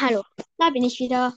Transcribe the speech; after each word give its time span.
hallo, 0.00 0.22
da 0.58 0.70
bin 0.70 0.84
ich 0.84 0.98
wieder. 1.00 1.36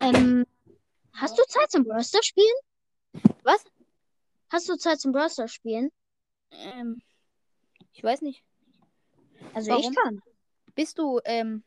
Ähm, 0.00 0.44
hast 1.14 1.38
du 1.38 1.42
Zeit 1.44 1.70
zum 1.70 1.84
Browser 1.84 2.22
spielen? 2.22 2.54
Was? 3.44 3.64
Hast 4.50 4.68
du 4.68 4.76
Zeit 4.76 5.00
zum 5.00 5.12
Browser 5.12 5.48
spielen? 5.48 5.90
Ähm, 6.50 7.02
ich 7.92 8.02
weiß 8.02 8.20
nicht. 8.22 8.44
Also 9.54 9.70
Warum? 9.70 9.90
ich 9.90 9.96
kann. 9.96 10.20
Bist 10.74 10.98
du, 10.98 11.20
ähm, 11.24 11.64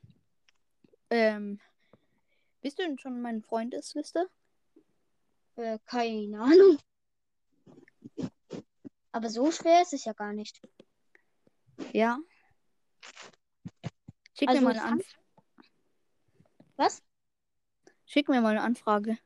ähm, 1.09 1.59
bist 2.61 2.79
du 2.79 2.83
denn 2.83 2.99
schon 2.99 3.15
in 3.15 3.21
meinen 3.21 3.41
Freundesliste? 3.41 4.29
Äh, 5.55 5.79
keine 5.85 6.39
Ahnung. 6.41 6.77
Aber 9.11 9.29
so 9.29 9.51
schwer 9.51 9.81
ist 9.81 9.93
es 9.93 10.05
ja 10.05 10.13
gar 10.13 10.33
nicht. 10.33 10.61
Ja. 11.93 12.19
Schick 14.37 14.49
Also 14.49 14.61
mir 14.61 14.65
mal 14.65 14.71
eine 14.71 14.79
kann- 14.81 14.93
Anf 14.93 15.15
Was? 16.77 17.03
Schick 18.05 18.27
mir 18.29 18.41
mal 18.41 18.49
eine 18.49 18.61
Anfrage. 18.61 19.17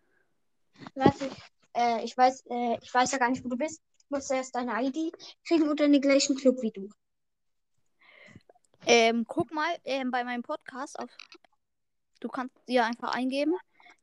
Warte, 0.95 1.25
ich, 1.25 1.37
äh, 1.75 2.03
ich 2.03 2.15
weiß, 2.15 2.45
äh, 2.49 2.77
ich 2.81 2.93
weiß 2.93 3.11
ja 3.11 3.17
gar 3.17 3.29
nicht, 3.29 3.43
wo 3.43 3.49
du 3.49 3.57
bist. 3.57 3.81
Ich 3.97 4.09
muss 4.09 4.29
erst 4.29 4.55
deine 4.55 4.73
ID 4.83 5.11
kriegen 5.45 5.67
und 5.67 5.79
in 5.81 5.91
den 5.93 6.01
gleichen 6.01 6.35
Club 6.35 6.61
wie 6.61 6.71
du. 6.71 6.89
Ähm, 8.85 9.25
guck 9.27 9.51
mal, 9.51 9.75
ähm, 9.83 10.09
bei 10.11 10.23
meinem 10.23 10.41
Podcast 10.43 10.97
auf. 10.99 11.09
Du 12.19 12.27
kannst 12.29 12.55
dir 12.67 12.85
einfach 12.85 13.13
eingeben. 13.13 13.53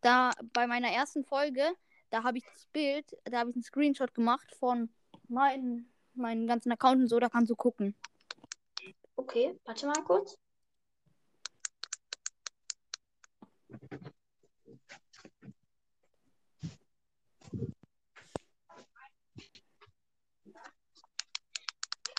Da 0.01 0.33
bei 0.53 0.67
meiner 0.67 0.89
ersten 0.91 1.25
Folge, 1.25 1.65
da 2.11 2.23
habe 2.23 2.39
ich 2.39 2.45
das 2.45 2.67
Bild, 2.67 3.17
da 3.25 3.39
habe 3.41 3.51
ich 3.51 3.57
einen 3.57 3.63
Screenshot 3.63 4.15
gemacht 4.15 4.55
von 4.59 4.91
meinen, 5.29 5.91
meinen 6.15 6.47
ganzen 6.47 6.71
Account 6.73 7.01
und 7.03 7.09
so, 7.09 7.19
da 7.19 7.29
kannst 7.29 7.51
du 7.51 7.57
gucken. 7.57 7.95
Okay, 9.19 9.59
warte 9.65 9.87
mal 9.87 10.05
kurz. 10.05 10.39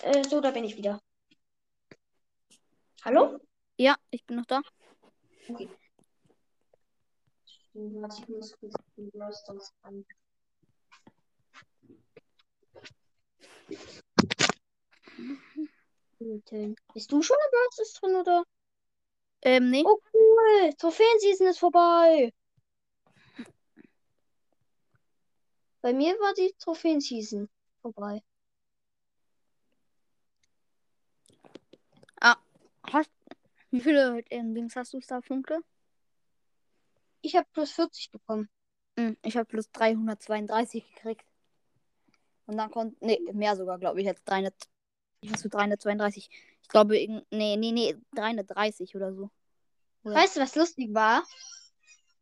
Äh, 0.02 0.24
so, 0.24 0.40
da 0.40 0.50
bin 0.50 0.64
ich 0.64 0.76
wieder. 0.76 1.00
Hallo? 3.04 3.38
Ja, 3.76 3.96
ich 4.10 4.24
bin 4.26 4.36
noch 4.36 4.46
da. 4.46 4.60
Okay. 5.48 5.68
Warte, 7.74 8.22
ich 8.22 8.28
muss 8.28 8.58
kurz 8.58 8.74
die 8.96 9.10
Rosters 9.16 9.72
an. 9.82 10.04
Bist 16.18 17.12
du 17.12 17.22
schon 17.22 17.36
im 17.36 17.58
Rosters 17.64 17.92
drin, 17.94 18.16
oder? 18.16 18.44
Ähm, 19.42 19.70
nee. 19.70 19.84
Oh, 19.86 19.98
cool. 20.12 20.72
Trophäen-Season 20.78 21.46
ist 21.46 21.58
vorbei. 21.58 22.32
Bei 25.80 25.92
mir 25.92 26.14
war 26.14 26.34
die 26.34 26.52
Trophäen-Season 26.58 27.48
vorbei. 27.80 28.22
Hast, 32.92 33.10
wie 33.70 33.80
viele 33.80 34.22
ähm, 34.30 34.54
Dings 34.54 34.74
hast 34.76 34.92
du 34.94 35.00
Star-Punkte? 35.00 35.60
Ich 37.20 37.36
habe 37.36 37.46
plus 37.52 37.72
40 37.72 38.10
bekommen. 38.10 38.48
Hm, 38.98 39.16
ich 39.22 39.36
habe 39.36 39.44
plus 39.46 39.70
332 39.70 40.94
gekriegt. 40.94 41.26
Und 42.46 42.56
dann 42.56 42.70
kommt, 42.70 43.00
nee, 43.02 43.20
mehr 43.32 43.56
sogar, 43.56 43.78
glaube 43.78 44.00
ich, 44.00 44.06
jetzt 44.06 44.24
300, 44.24 44.54
hast 45.30 45.44
du 45.44 45.48
332. 45.48 46.28
Ich 46.62 46.68
glaube, 46.68 46.98
irgend- 46.98 47.26
nee, 47.30 47.56
nee, 47.56 47.72
nee, 47.72 47.96
330 48.14 48.94
oder 48.94 49.12
so. 49.14 49.30
Oder 50.04 50.14
Weißt 50.16 50.36
du, 50.36 50.40
was 50.40 50.54
lustig 50.54 50.94
war? 50.94 51.24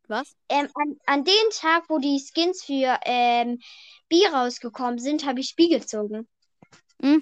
was? 0.07 0.35
Ähm, 0.49 0.69
an, 0.73 0.97
an 1.05 1.23
dem 1.25 1.49
Tag, 1.51 1.89
wo 1.89 1.99
die 1.99 2.19
Skins 2.19 2.63
für 2.63 2.97
ähm, 3.03 3.59
B 4.07 4.25
rausgekommen 4.25 4.99
sind, 4.99 5.25
habe 5.25 5.41
ich 5.41 5.49
Spiel 5.49 5.69
gezogen. 5.69 6.27
Hm. 7.01 7.21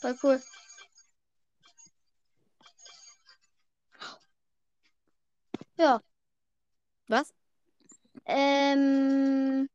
Voll 0.00 0.18
cool. 0.22 0.42
Ja, 5.76 6.00
Was? 7.08 7.32
ähm. 8.26 9.68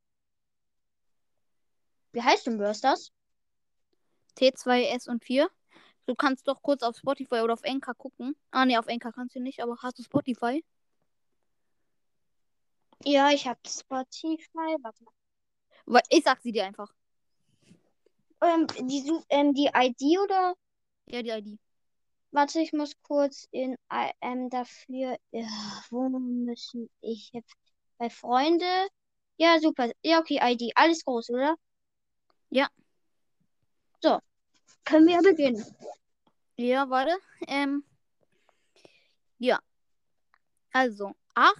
Wie 2.11 2.21
heißt 2.21 2.47
denn 2.47 2.57
Bursters? 2.57 3.11
T2S 4.39 5.09
und 5.09 5.23
4. 5.23 5.49
Du 6.05 6.15
kannst 6.15 6.47
doch 6.47 6.61
kurz 6.61 6.81
auf 6.81 6.97
Spotify 6.97 7.41
oder 7.41 7.53
auf 7.53 7.63
Anchor 7.63 7.93
gucken. 7.93 8.35
Ah, 8.51 8.65
nee, 8.65 8.77
auf 8.77 8.87
Anchor 8.87 9.11
kannst 9.11 9.35
du 9.35 9.39
nicht, 9.39 9.61
aber 9.61 9.77
hast 9.83 9.99
du 9.99 10.03
Spotify? 10.03 10.63
Ja, 13.03 13.29
ich 13.31 13.47
habe 13.47 13.59
Spotify. 13.67 14.75
Warte 14.81 15.03
mal. 15.85 16.01
Ich 16.09 16.23
sag 16.23 16.41
sie 16.41 16.51
dir 16.51 16.65
einfach. 16.65 16.91
Ähm, 18.41 18.67
die, 18.87 19.11
ähm, 19.29 19.53
die 19.53 19.69
ID 19.73 20.19
oder? 20.19 20.55
Ja, 21.07 21.21
die 21.21 21.29
ID. 21.29 21.59
Warte, 22.31 22.61
ich 22.61 22.73
muss 22.73 22.93
kurz 23.01 23.47
in 23.51 23.75
ähm, 24.21 24.49
dafür. 24.49 25.17
Ja, 25.31 25.47
wo 25.89 26.09
müssen 26.09 26.89
ich 27.01 27.31
jetzt? 27.33 27.53
Bei 27.97 28.09
Freunde? 28.09 28.87
Ja, 29.37 29.59
super. 29.59 29.91
Ja, 30.03 30.19
okay, 30.19 30.39
ID. 30.41 30.71
Alles 30.75 31.03
groß, 31.03 31.29
oder? 31.31 31.55
Ja. 32.49 32.67
So. 34.01 34.19
Können 34.85 35.07
wir 35.07 35.21
beginnen. 35.21 35.63
Ja, 36.55 36.89
warte. 36.89 37.17
Ähm. 37.47 37.83
Ja. 39.37 39.59
Also, 40.71 41.13
8 41.35 41.55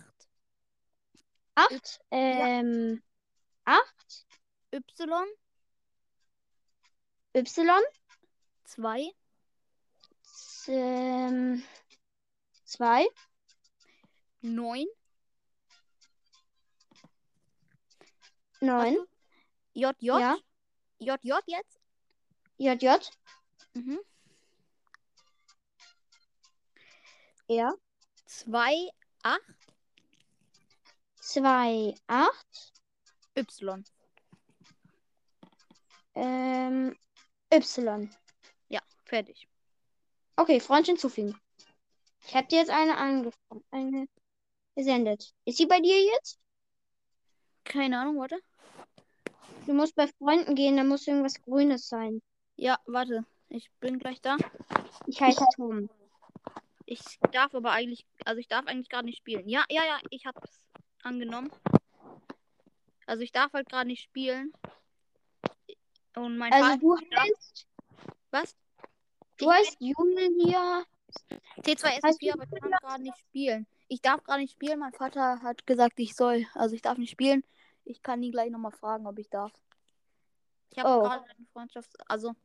Acht. 1.56 2.00
Ähm. 2.12 3.02
Acht. 3.66 4.25
Y 4.72 4.78
Y. 7.34 7.84
2 8.66 9.12
Ähm, 10.68 11.63
zwei. 12.66 13.07
9 14.41 14.86
Neun. 18.62 18.97
JJ 19.74 19.96
Ja. 20.01 20.38
JJ 21.00 21.40
jetzt? 21.47 21.78
JJ. 22.59 23.00
Mhm. 23.74 24.00
Ja. 27.47 27.74
2 28.28 28.90
8 29.24 29.42
Zwei. 31.31 31.94
Acht. 32.08 32.74
Y. 33.36 33.84
Ähm. 36.16 36.96
Y. 37.53 38.09
Ja, 38.69 38.81
fertig. 39.06 39.48
Okay, 40.38 40.59
Freund 40.59 40.88
hinzufügen. 40.88 41.40
Ich 42.25 42.36
habe 42.36 42.48
dir 42.48 42.58
jetzt 42.58 42.72
eine 42.72 42.98
angefangen, 42.98 43.64
eine 43.69 44.08
gesendet. 44.75 45.36
Ist 45.46 45.58
sie 45.58 45.68
bei 45.68 45.80
dir 45.80 46.03
jetzt? 46.03 46.40
Keine 47.64 48.00
Ahnung, 48.00 48.18
warte. 48.18 48.40
Du 49.68 49.74
musst 49.74 49.94
bei 49.94 50.08
Freunden 50.08 50.56
gehen, 50.56 50.78
da 50.78 50.84
muss 50.84 51.06
irgendwas 51.06 51.40
Grünes 51.44 51.88
sein. 51.88 52.24
Ja, 52.59 52.78
warte. 52.88 53.25
Ich 53.47 53.72
bin 53.80 54.00
gleich 54.00 54.20
da. 54.22 54.36
Ich 55.08 55.22
heiße 55.22 55.46
Tom. 55.56 55.90
Ich 56.86 57.00
darf 57.31 57.56
aber 57.56 57.72
eigentlich, 57.72 58.06
also 58.25 58.40
ich 58.40 58.50
darf 58.50 58.68
eigentlich 58.68 58.90
gerade 58.90 59.06
nicht 59.06 59.20
spielen. 59.20 59.47
Ja, 59.47 59.64
ja, 59.70 59.86
ja, 59.86 59.97
ich 60.09 60.25
hab's 60.25 60.66
angenommen. 61.03 61.50
Also 63.06 63.24
ich 63.24 63.31
darf 63.31 63.53
halt 63.53 63.69
gerade 63.69 63.88
nicht 63.88 64.03
spielen. 64.03 64.52
Und 66.18 66.38
mein 66.38 66.52
Also 66.52 66.66
Vater. 66.66 66.80
du 66.80 66.98
heißt, 67.18 67.68
Was? 68.31 68.56
du 69.38 69.50
heißt 69.50 69.78
Julia. 69.80 70.83
T2S 71.63 72.04
Heißt 72.04 72.19
4, 72.19 72.33
aber 72.33 72.44
ich 72.44 72.51
kann 72.62 72.72
gerade 72.72 73.04
nicht 73.04 73.18
spielen. 73.19 73.68
Ich 73.88 74.01
darf 74.01 74.22
gerade 74.24 74.42
nicht 74.42 74.51
spielen. 74.51 74.80
Mein 74.80 74.94
Vater 74.94 75.42
hat 75.42 75.66
gesagt, 75.66 75.98
ich 76.00 76.13
soll. 76.13 76.45
Also 76.56 76.75
ich 76.75 76.81
darf 76.81 76.98
nicht 76.98 77.12
spielen. 77.12 77.44
Ich 77.86 78.04
kann 78.04 78.22
ihn 78.22 78.31
gleich 78.33 78.51
nochmal 78.51 78.74
fragen, 78.74 79.07
ob 79.07 79.18
ich 79.18 79.30
darf. 79.30 79.54
Ich 80.72 80.78
habe 80.78 80.89
Oh. 80.89 81.01
gerade 81.04 81.24
eine 81.24 81.45
Freundschaft. 81.54 81.89
Also 82.10 82.36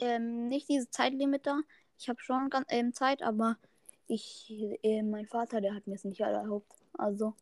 ähm, 0.00 0.48
nicht 0.48 0.68
dieses 0.68 0.90
Zeitlimit 0.90 1.46
da. 1.46 1.60
Ich 1.98 2.08
habe 2.08 2.20
schon 2.20 2.50
ganz, 2.50 2.66
ähm, 2.70 2.94
Zeit, 2.94 3.22
aber 3.22 3.56
ich, 4.06 4.50
äh, 4.82 5.02
mein 5.02 5.26
Vater, 5.26 5.60
der 5.60 5.74
hat 5.74 5.86
mir 5.86 5.94
es 5.94 6.04
nicht 6.04 6.20
erlaubt. 6.20 6.72
Also. 6.94 7.34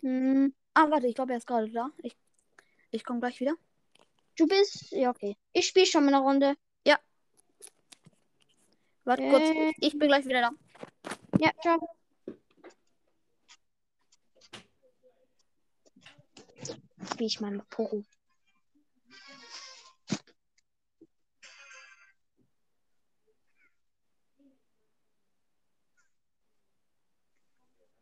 Hm, 0.00 0.54
Ah, 0.72 0.88
warte, 0.88 1.08
ich 1.08 1.16
glaube, 1.16 1.32
er 1.32 1.38
ist 1.38 1.46
gerade 1.48 1.68
da. 1.70 1.90
Ich, 2.02 2.16
ich 2.92 3.04
komme 3.04 3.18
gleich 3.20 3.40
wieder. 3.40 3.54
du 4.36 4.46
bist. 4.46 4.92
Ja, 4.92 5.10
okay. 5.10 5.36
Ich 5.52 5.66
spiele 5.66 5.84
schon 5.86 6.04
mal 6.04 6.14
eine 6.14 6.22
Runde. 6.24 6.56
Warte 9.04 9.22
Äh. 9.22 9.30
kurz. 9.30 9.76
Ich 9.80 9.98
bin 9.98 10.08
gleich 10.08 10.24
wieder 10.24 10.40
da. 10.40 10.50
Ja, 11.38 11.50
ciao. 11.62 11.78
Spiel 17.10 17.26
ich 17.26 17.40
mal 17.40 17.50
mit 17.50 17.68
Poro. 17.70 18.04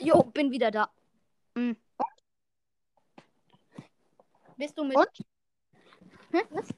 Jo, 0.00 0.22
bin 0.34 0.50
wieder 0.50 0.70
da. 0.70 0.90
Hm. 1.56 1.76
Bist 4.56 4.76
du 4.78 4.84
mit. 4.84 4.96
Und? 4.96 5.08
Hm? 6.32 6.42
Was? 6.50 6.68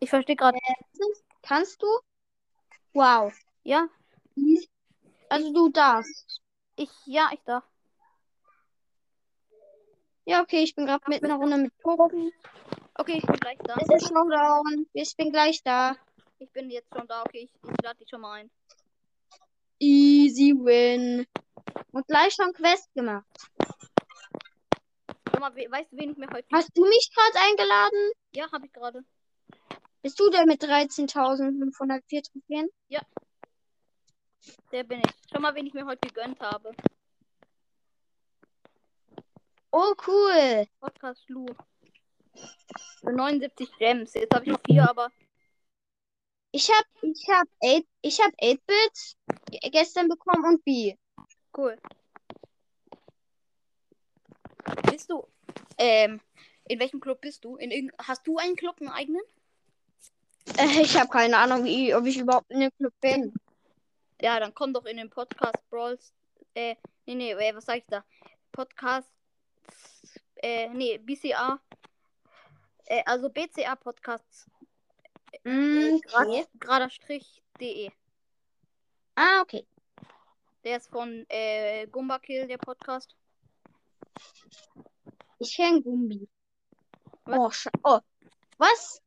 Ich 0.00 0.08
verstehe 0.10 0.36
gerade. 0.36 0.58
Kannst 1.42 1.82
du? 1.82 1.86
Wow. 2.92 3.32
Ja, 3.62 3.88
Also 5.28 5.52
du 5.52 5.68
darfst. 5.68 6.40
ich, 6.76 6.90
ja, 7.06 7.30
ich 7.32 7.40
darf. 7.44 7.64
Ja, 10.24 10.42
okay, 10.42 10.62
ich 10.62 10.74
bin 10.74 10.86
gerade 10.86 11.04
mit 11.08 11.22
einer 11.24 11.36
Runde 11.36 11.56
mit 11.58 11.72
Tobi. 11.82 12.32
Okay, 12.94 13.18
ich 13.18 13.26
bin 13.26 13.36
gleich 13.36 13.58
da. 13.64 13.76
Es 13.76 13.88
ist 14.02 14.08
Showdown. 14.08 14.86
Ich 14.92 15.16
bin 15.16 15.30
gleich 15.30 15.62
da. 15.62 15.96
Ich 16.38 16.50
bin 16.52 16.70
jetzt 16.70 16.88
schon 16.94 17.06
da. 17.06 17.22
Okay, 17.22 17.40
ich, 17.44 17.54
ich 17.54 17.82
lade 17.82 17.98
dich 17.98 18.08
schon 18.08 18.20
mal 18.20 18.40
ein. 18.40 18.50
Easy 19.80 20.52
win. 20.52 21.26
Und 21.90 22.06
gleich 22.06 22.34
schon 22.34 22.52
Quest 22.52 22.92
gemacht. 22.94 23.26
Schau 25.28 25.40
mal, 25.40 25.54
we 25.56 25.70
weißt 25.70 25.90
du, 25.90 25.96
wen 25.96 26.10
ich 26.10 26.16
mir 26.16 26.28
heute. 26.32 26.46
Hast 26.52 26.70
du 26.76 26.84
mich 26.86 27.10
gerade 27.14 27.46
eingeladen? 27.48 28.12
Ja, 28.34 28.50
habe 28.52 28.66
ich 28.66 28.72
gerade. 28.72 29.02
Bist 30.02 30.20
du 30.20 30.30
der 30.30 30.46
mit 30.46 30.62
13.504 30.62 32.30
Trophäen? 32.30 32.68
Der 34.72 34.84
bin 34.84 35.00
ich. 35.00 35.12
Schau 35.30 35.40
mal, 35.40 35.54
wen 35.54 35.66
ich 35.66 35.74
mir 35.74 35.84
heute 35.84 36.08
gegönnt 36.08 36.40
habe. 36.40 36.72
Oh, 39.70 39.94
cool. 40.06 40.66
Podcast 40.80 41.28
Lu. 41.28 41.46
Für 43.00 43.12
79 43.12 43.70
Gems. 43.78 44.14
Jetzt 44.14 44.34
habe 44.34 44.44
ich 44.44 44.52
noch 44.52 44.60
vier, 44.64 44.88
aber. 44.88 45.10
Ich 46.52 46.68
hab, 46.70 46.84
ich 47.02 47.28
hab 47.28 47.46
8, 47.62 47.84
ich 48.02 48.20
hab 48.20 48.32
8-Bit 48.40 49.16
ge- 49.50 49.70
gestern 49.70 50.08
bekommen 50.08 50.44
und 50.44 50.64
B. 50.64 50.96
Cool. 51.56 51.78
Bist 54.90 55.10
du. 55.10 55.26
Ähm. 55.78 56.20
In 56.68 56.78
welchem 56.78 57.00
Club 57.00 57.20
bist 57.20 57.44
du? 57.44 57.56
In. 57.56 57.90
Hast 57.98 58.26
du 58.26 58.36
einen 58.38 58.54
Club, 58.56 58.76
einen 58.80 58.90
eigenen? 58.90 59.22
Äh, 60.56 60.82
ich 60.82 60.96
habe 60.98 61.08
keine 61.10 61.36
Ahnung, 61.38 61.64
wie, 61.64 61.94
ob 61.94 62.04
ich 62.06 62.18
überhaupt 62.18 62.50
in 62.50 62.60
dem 62.60 62.70
Club 62.76 62.92
bin. 63.00 63.32
Ja, 64.20 64.38
dann 64.38 64.54
komm 64.54 64.72
doch 64.72 64.84
in 64.86 64.96
den 64.96 65.10
Podcast 65.10 65.68
Brawls. 65.70 66.12
Äh, 66.54 66.76
nee, 67.06 67.14
nee, 67.14 67.32
äh, 67.32 67.54
was 67.54 67.64
sag 67.66 67.78
ich 67.78 67.86
da? 67.86 68.04
Podcast. 68.52 69.10
Äh, 70.36 70.68
nee, 70.70 70.98
BCA. 70.98 71.60
Äh, 72.86 73.02
also 73.06 73.30
BCA 73.30 73.76
Podcasts. 73.76 74.46
Mm, 75.44 76.00
okay. 76.12 76.46
Gerader 76.58 76.90
Strich 76.90 77.42
de. 77.60 77.90
Ah, 79.14 79.42
okay. 79.42 79.66
Der 80.64 80.76
ist 80.76 80.88
von 80.90 81.24
äh, 81.28 81.86
Gumba 81.86 82.18
Kill, 82.18 82.46
der 82.46 82.58
Podcast. 82.58 83.14
Ich 85.38 85.56
kenn 85.56 85.82
Gumbi. 85.82 86.28
Was? 87.24 87.66
Oh, 87.82 87.96
oh, 87.96 88.00
was? 88.58 89.00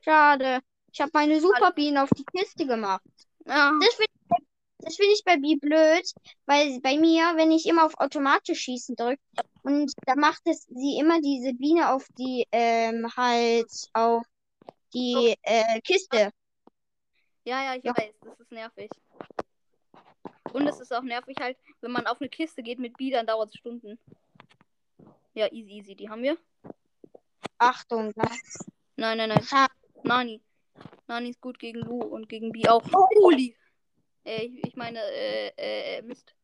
Schade. 0.00 0.60
Ich 0.92 1.00
habe 1.00 1.10
meine 1.14 1.40
Superbienen 1.40 1.98
auf 1.98 2.10
die 2.10 2.24
Kiste 2.24 2.66
gemacht. 2.66 3.02
Ah, 3.46 3.72
Das 3.80 3.94
finde 3.94 4.12
ich, 4.12 4.46
das 4.78 4.96
find 4.96 5.12
ich 5.12 5.24
bei 5.24 5.36
B 5.36 5.56
blöd, 5.56 6.12
weil 6.46 6.80
bei 6.80 6.98
mir, 6.98 7.32
wenn 7.36 7.52
ich 7.52 7.66
immer 7.66 7.84
auf 7.86 7.98
automatisch 7.98 8.60
schießen 8.60 8.96
drücke 8.96 9.20
und 9.62 9.92
da 10.06 10.14
macht 10.14 10.42
es 10.44 10.66
sie 10.66 10.98
immer 10.98 11.20
diese 11.20 11.54
Biene 11.54 11.92
auf 11.92 12.06
die, 12.18 12.46
ähm, 12.52 13.08
halt 13.16 13.70
auf 13.92 14.24
die 14.94 15.34
äh, 15.42 15.80
Kiste. 15.80 16.30
ja, 17.44 17.62
ja, 17.64 17.74
ich 17.74 17.84
Ja. 17.84 17.96
weiß, 17.96 18.14
das 18.22 18.40
ist 18.40 18.52
nervig. 18.52 18.90
Und 20.52 20.68
es 20.68 20.78
ist 20.80 20.92
auch 20.92 21.02
nervig 21.02 21.36
halt, 21.40 21.58
wenn 21.80 21.90
man 21.90 22.06
auf 22.06 22.20
eine 22.20 22.30
Kiste 22.30 22.62
geht 22.62 22.78
mit 22.78 22.96
B, 22.96 23.10
dann 23.10 23.26
dauert 23.26 23.48
es 23.50 23.56
Stunden. 23.56 23.98
Ja, 25.34 25.50
easy, 25.52 25.72
easy, 25.78 25.94
die 25.96 26.08
haben 26.08 26.22
wir. 26.22 26.38
Achtung, 27.58 28.12
das. 28.14 28.38
Nein, 28.96 29.18
nein, 29.18 29.30
nein. 29.30 29.44
Ha. 29.50 29.66
Nani. 30.04 30.40
Nani 31.08 31.30
ist 31.30 31.40
gut 31.40 31.58
gegen 31.58 31.80
Lu 31.80 32.02
und 32.02 32.28
gegen 32.28 32.52
B 32.52 32.68
auch. 32.68 32.84
Oh. 32.92 33.26
Uli. 33.26 33.56
Äh, 34.24 34.44
ich, 34.44 34.68
ich 34.68 34.76
meine, 34.76 35.00
äh, 35.00 35.48
äh, 35.56 36.02
Mist. 36.02 36.34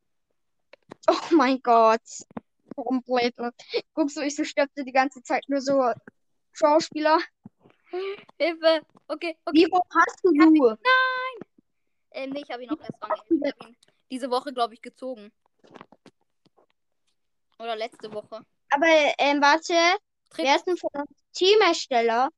Oh 1.09 1.35
mein 1.35 1.61
Gott. 1.63 2.03
Warum 2.75 3.03
blöd? 3.03 3.35
Guckst 3.95 4.17
du, 4.17 4.23
ich 4.23 4.35
so 4.35 4.45
stirbte 4.45 4.85
die 4.85 4.93
ganze 4.93 5.23
Zeit 5.23 5.45
nur 5.49 5.61
so 5.61 5.93
Schauspieler. 6.53 7.19
Hilfe. 8.39 8.83
Okay, 9.09 9.37
okay. 9.45 9.53
Wie 9.53 9.67
hoch 9.67 9.83
hast 9.95 10.21
du 10.23 10.31
Lu? 10.31 10.75
Ähm, 12.13 12.31
nee, 12.31 12.43
ich 12.43 12.51
habe 12.51 12.65
ihn 12.65 12.71
auch 12.71 12.79
erst 12.81 13.03
rangeholt. 13.03 13.27
Ich 13.31 13.53
habe 13.53 13.71
ihn 13.71 13.77
diese 14.11 14.31
Woche, 14.31 14.53
glaube 14.53 14.75
ich, 14.75 14.83
gezogen. 14.83 15.31
Oder 17.59 17.77
letzte 17.77 18.13
Woche. 18.13 18.45
Aber, 18.71 18.87
ähm, 19.19 19.41
warte. 19.41 19.75
Tritt- 20.31 20.45
Wer 20.47 20.57
ist 20.57 20.65
denn 20.67 20.77
von 20.77 20.91
Teamersteller? 21.33 22.29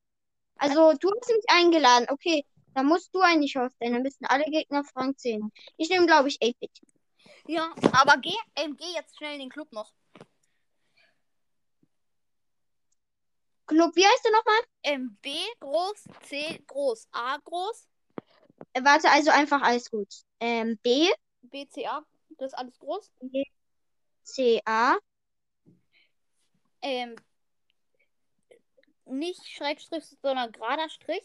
Also, 0.56 0.92
du 0.94 1.10
hast 1.10 1.28
mich 1.28 1.44
eingeladen. 1.48 2.06
Okay, 2.10 2.44
dann 2.74 2.86
musst 2.86 3.14
du 3.14 3.20
eigentlich 3.20 3.56
ausstellen. 3.58 3.92
Dann 3.94 4.02
müssen 4.02 4.24
alle 4.26 4.44
Gegner 4.44 4.80
auf 4.80 4.96
Rang 4.96 5.16
10. 5.16 5.50
Ich 5.76 5.88
nehme, 5.90 6.06
glaube 6.06 6.28
ich, 6.28 6.38
8-Bit. 6.42 6.70
Ja, 7.46 7.74
aber 7.92 8.18
geh, 8.18 8.34
ähm, 8.56 8.76
geh 8.76 8.92
jetzt 8.94 9.16
schnell 9.16 9.34
in 9.34 9.40
den 9.40 9.50
Club 9.50 9.72
noch. 9.72 9.92
Club, 13.72 13.96
wie 13.96 14.04
heißt 14.04 14.24
der 14.24 14.32
nochmal? 14.32 14.60
Ähm, 14.82 15.18
B 15.22 15.34
groß, 15.60 16.04
C 16.28 16.62
groß, 16.66 17.08
A 17.12 17.38
groß, 17.38 17.88
Äh, 18.74 18.84
warte, 18.84 19.10
also 19.10 19.30
einfach 19.30 19.62
alles 19.62 19.90
gut. 19.90 20.08
Ähm, 20.40 20.78
B, 20.82 21.08
B, 21.42 21.66
C, 21.68 21.86
A. 21.86 22.04
Das 22.38 22.52
ist 22.52 22.58
alles 22.58 22.78
groß. 22.78 23.10
C, 24.22 24.60
A. 24.64 24.96
Ähm, 26.80 27.16
nicht 29.06 29.46
Schrägstrich, 29.46 30.04
sondern 30.22 30.52
gerader 30.52 30.88
Strich. 30.88 31.24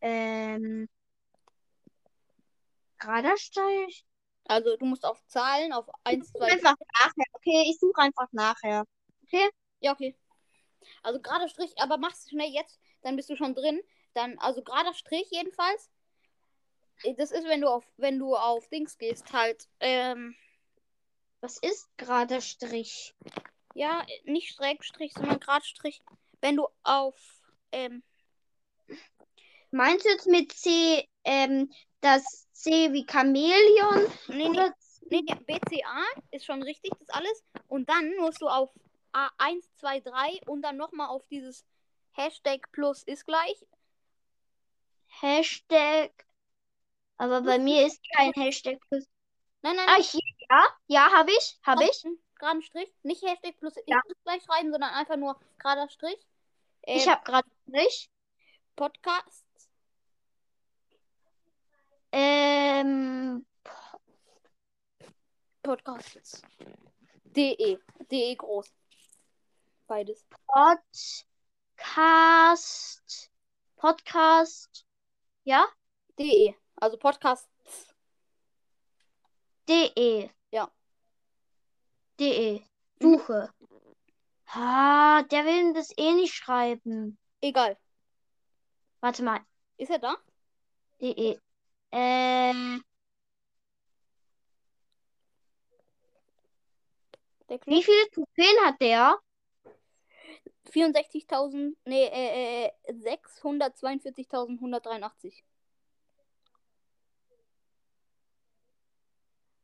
Ähm, 0.00 0.88
gerader 2.98 3.36
Strich. 3.36 4.04
Also 4.44 4.76
du 4.76 4.86
musst 4.86 5.04
auf 5.04 5.22
Zahlen, 5.26 5.72
auf 5.72 5.86
1, 6.04 6.32
2, 6.32 6.52
Einfach 6.52 6.74
nachher. 6.94 7.24
Okay, 7.32 7.66
ich 7.70 7.78
suche 7.78 8.00
einfach 8.00 8.28
nachher. 8.32 8.84
Ja, 9.80 9.92
okay. 9.92 10.14
Also 11.02 11.20
gerader 11.20 11.48
Strich, 11.48 11.72
aber 11.78 11.98
mach's 11.98 12.28
schnell 12.28 12.50
jetzt, 12.50 12.80
dann 13.02 13.16
bist 13.16 13.30
du 13.30 13.36
schon 13.36 13.54
drin. 13.54 13.80
Dann, 14.14 14.38
also 14.38 14.62
gerader 14.62 14.94
Strich 14.94 15.28
jedenfalls. 15.30 15.90
Äh, 17.02 17.14
Das 17.14 17.30
ist, 17.30 17.44
wenn 17.46 17.60
du 17.60 17.68
auf, 17.68 17.84
wenn 17.96 18.18
du 18.18 18.34
auf 18.36 18.68
Dings 18.68 18.98
gehst, 18.98 19.32
halt, 19.32 19.68
ähm, 19.80 20.36
Was 21.40 21.58
ist 21.58 21.88
gerader 21.96 22.40
Strich? 22.40 23.14
ja, 23.74 24.04
nicht 24.24 24.54
Schrägstrich, 24.54 25.12
sondern 25.14 25.40
Gradstrich. 25.40 26.02
Wenn 26.40 26.56
du 26.56 26.66
auf, 26.82 27.16
ähm, 27.72 28.02
Meinst 29.70 30.04
du 30.06 30.08
jetzt 30.10 30.26
mit 30.26 30.52
C, 30.52 31.06
ähm, 31.24 31.70
das 32.00 32.48
C 32.52 32.92
wie 32.92 33.06
Chamäleon? 33.06 34.06
nee, 34.28 34.48
nee, 34.48 34.70
nee, 35.10 35.34
BCA 35.46 36.04
ist 36.30 36.46
schon 36.46 36.62
richtig, 36.62 36.90
das 36.98 37.10
alles. 37.10 37.44
Und 37.68 37.88
dann 37.88 38.16
musst 38.16 38.40
du 38.40 38.48
auf 38.48 38.70
A1, 39.12 39.68
2, 39.76 40.00
3 40.00 40.40
und 40.46 40.62
dann 40.62 40.76
nochmal 40.76 41.08
auf 41.08 41.26
dieses 41.28 41.64
Hashtag 42.12 42.70
plus 42.72 43.02
ist 43.04 43.24
gleich. 43.26 43.66
Hashtag? 45.20 46.10
Aber 47.16 47.42
bei 47.42 47.58
mir 47.58 47.86
ist 47.86 48.00
kein 48.16 48.32
Hashtag 48.32 48.78
plus. 48.88 49.04
Nein, 49.62 49.76
nein, 49.76 49.88
Ah, 49.88 50.00
hier, 50.00 50.20
ja, 50.50 50.66
ja, 50.86 51.12
habe 51.12 51.30
ich, 51.32 51.58
habe 51.64 51.84
ich. 51.84 52.04
Geraden 52.36 52.62
Strich. 52.62 52.92
Nicht 53.02 53.22
Hashtag 53.22 53.56
plus 53.58 53.74
Ja. 53.86 54.00
ist 54.06 54.22
gleich 54.24 54.42
schreiben, 54.44 54.70
sondern 54.70 54.90
einfach 54.94 55.16
nur 55.16 55.38
gerader 55.58 55.88
Strich. 55.88 56.18
Ich 56.82 57.04
Ähm, 57.06 57.10
habe 57.12 57.24
gerade 57.24 57.48
nicht. 57.66 58.08
Podcast. 58.76 59.44
Ähm, 62.12 63.44
Podcasts. 65.62 66.42
DE. 67.24 67.78
DE 68.10 68.36
groß. 68.36 68.72
Beides. 69.88 70.24
Podcast, 70.46 71.30
Podcast, 73.76 74.84
ja, 75.44 75.66
DE. 76.18 76.54
Also 76.76 76.98
Podcasts. 76.98 77.48
de. 79.66 80.30
Ja. 80.50 80.70
De. 82.18 82.62
Suche. 83.00 83.50
Ah, 84.46 85.22
der 85.22 85.44
will 85.44 85.72
das 85.72 85.90
eh 85.96 86.12
nicht 86.12 86.34
schreiben. 86.34 87.18
Egal. 87.40 87.78
Warte 89.00 89.22
mal. 89.22 89.40
Ist 89.78 89.90
er 89.90 89.98
da? 89.98 90.16
De. 91.00 91.38
Ähm, 91.92 92.84
Der 97.48 97.58
wie 97.64 97.82
viele 97.82 98.10
Trophäen 98.10 98.66
hat 98.66 98.80
der? 98.80 99.18
64.000, 100.68 101.76
nee, 101.84 102.06
äh, 102.06 102.66
äh, 102.66 102.72
642.183. 102.92 105.42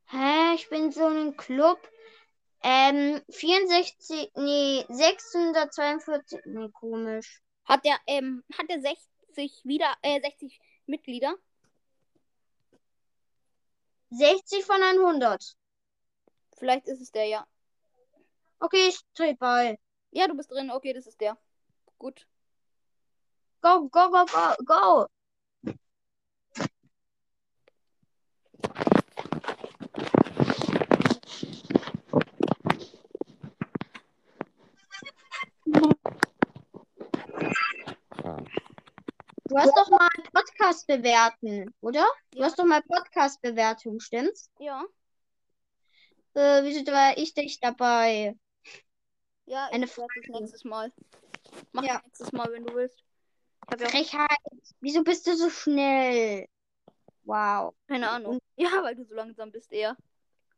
Hä, 0.07 0.55
ich 0.55 0.69
bin 0.69 0.93
so 0.93 1.07
ein 1.07 1.37
Club. 1.37 1.79
Ähm, 2.63 3.21
64, 3.31 4.31
nee, 4.37 4.85
642, 4.89 6.41
nee, 6.47 6.69
komisch. 6.71 7.43
Hat 7.65 7.85
der, 7.85 7.99
ähm, 8.07 8.45
hat 8.57 8.69
der 8.71 8.81
60 8.81 9.65
wieder, 9.65 9.93
äh, 10.03 10.21
60 10.21 10.61
Mitglieder? 10.87 11.35
60 14.11 14.65
von 14.65 14.83
100. 14.83 15.57
Vielleicht 16.57 16.87
ist 16.87 17.01
es 17.01 17.11
der, 17.11 17.27
ja. 17.27 17.47
Okay, 18.61 18.89
ich 18.89 19.01
dreh 19.15 19.35
bei. 19.35 19.79
Ja, 20.17 20.29
du 20.29 20.37
bist 20.37 20.49
drin. 20.51 20.71
Okay, 20.71 20.93
das 20.93 21.09
ist 21.09 21.21
der. 21.21 21.37
Gut. 21.99 22.29
Go, 23.61 23.89
go, 23.89 24.11
go, 24.11 24.25
go, 24.27 24.65
go. 24.65 25.07
Du 39.47 39.57
hast 39.57 39.77
doch 39.77 39.91
mal 39.91 40.09
Podcast 40.33 40.87
bewerten, 40.87 41.75
oder? 41.81 42.07
Du 42.31 42.45
hast 42.45 42.57
doch 42.57 42.65
mal 42.65 42.83
Podcast-Bewertung, 42.83 43.99
stimmt's? 43.99 44.49
Ja. 44.61 44.85
Äh, 46.35 46.63
wieso 46.63 46.87
war 46.93 47.19
ich 47.19 47.35
dich 47.35 47.59
dabei? 47.59 48.37
Ja, 49.47 49.67
Eine 49.71 49.87
ich 49.87 49.95
das 49.95 50.41
nächstes 50.41 50.65
Mal. 50.65 50.93
Mach 51.73 51.85
Ja. 51.85 52.01
nächstes 52.05 52.33
Mal, 52.33 52.51
wenn 52.53 52.65
du 52.65 52.75
willst. 52.75 53.05
Ich 53.75 53.81
ja 53.81 53.89
Frechheit. 53.89 54.39
Wieso 54.81 55.03
bist 55.03 55.27
du 55.27 55.35
so 55.37 55.51
schnell? 55.51 56.47
Wow. 57.25 57.75
keine 57.89 58.11
Ahnung. 58.11 58.39
Ja, 58.57 58.83
weil 58.83 58.95
du 58.95 59.05
so 59.05 59.15
langsam 59.15 59.51
bist 59.51 59.73
eher. 59.73 59.97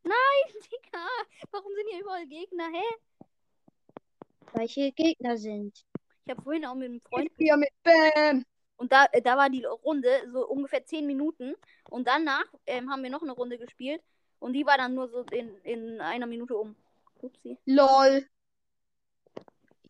Nein, 0.03 0.15
Digga. 0.73 1.07
Warum 1.51 1.73
sind 1.75 1.89
hier 1.91 2.01
überall 2.01 2.27
Gegner? 2.27 2.69
Hä? 2.73 4.05
Welche 4.53 4.93
Gegner 4.93 5.37
sind? 5.37 5.85
Ich 6.25 6.31
habe 6.31 6.43
vorhin 6.43 6.67
auch 6.67 6.75
mit 6.75 6.89
einem 6.89 7.01
Freund 7.01 7.31
Hier 7.39 7.57
mit 7.57 7.71
Bam. 7.83 8.45
Und 8.77 8.93
da, 8.93 9.07
äh, 9.13 9.23
da 9.23 9.37
war 9.37 9.49
die 9.49 9.65
Runde 9.65 10.11
so 10.33 10.47
ungefähr 10.47 10.85
10 10.85 11.07
Minuten. 11.07 11.55
Und 11.89 12.07
danach 12.09 12.47
ähm, 12.67 12.91
haben 12.91 13.03
wir 13.03 13.11
noch 13.11 13.23
eine 13.23 13.33
Runde 13.33 13.59
gespielt. 13.59 14.03
Und 14.39 14.53
die 14.53 14.67
war 14.67 14.77
dann 14.77 14.95
nur 14.95 15.09
so 15.09 15.23
in, 15.31 15.57
in 15.63 16.01
einer 16.01 16.27
Minute 16.27 16.57
um. 16.57 16.77
Upsi. 17.23 17.59
LOL. 17.65 18.27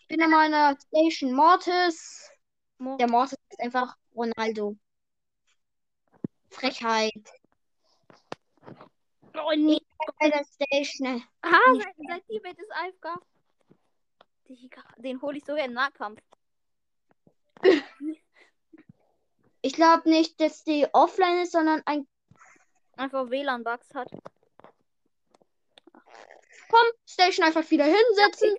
Ich 0.08 0.16
bin 0.16 0.20
in 0.20 0.30
meiner 0.30 0.76
Station 0.78 1.32
Mortis. 1.32 2.30
Mo- 2.78 2.96
Der 2.96 3.10
Mortis 3.10 3.36
ist 3.50 3.60
einfach 3.60 3.96
Ronaldo. 4.14 4.76
Frechheit. 6.48 7.12
Oh, 9.34 9.50
nee. 9.56 9.80
Bei 10.20 10.30
der 10.30 10.44
Station. 10.44 11.24
Ah, 11.42 11.50
seit, 11.74 11.94
seit 12.08 12.26
Tibet 12.28 12.56
ist 12.56 12.70
AFK. 12.72 13.20
Den 14.98 15.20
hole 15.20 15.38
ich 15.38 15.44
sogar 15.44 15.64
im 15.64 15.72
Nahkampf. 15.72 16.20
Ich 19.62 19.72
glaube 19.72 20.08
nicht, 20.08 20.40
dass 20.40 20.62
die 20.62 20.86
offline 20.92 21.38
ist, 21.38 21.50
sondern 21.50 21.82
ein. 21.86 22.06
Einfach 22.96 23.28
WLAN-Bugs 23.30 23.92
hat. 23.94 24.08
Komm, 26.70 26.86
Station 27.04 27.44
einfach 27.44 27.68
wieder 27.68 27.84
hinsetzen. 27.84 28.54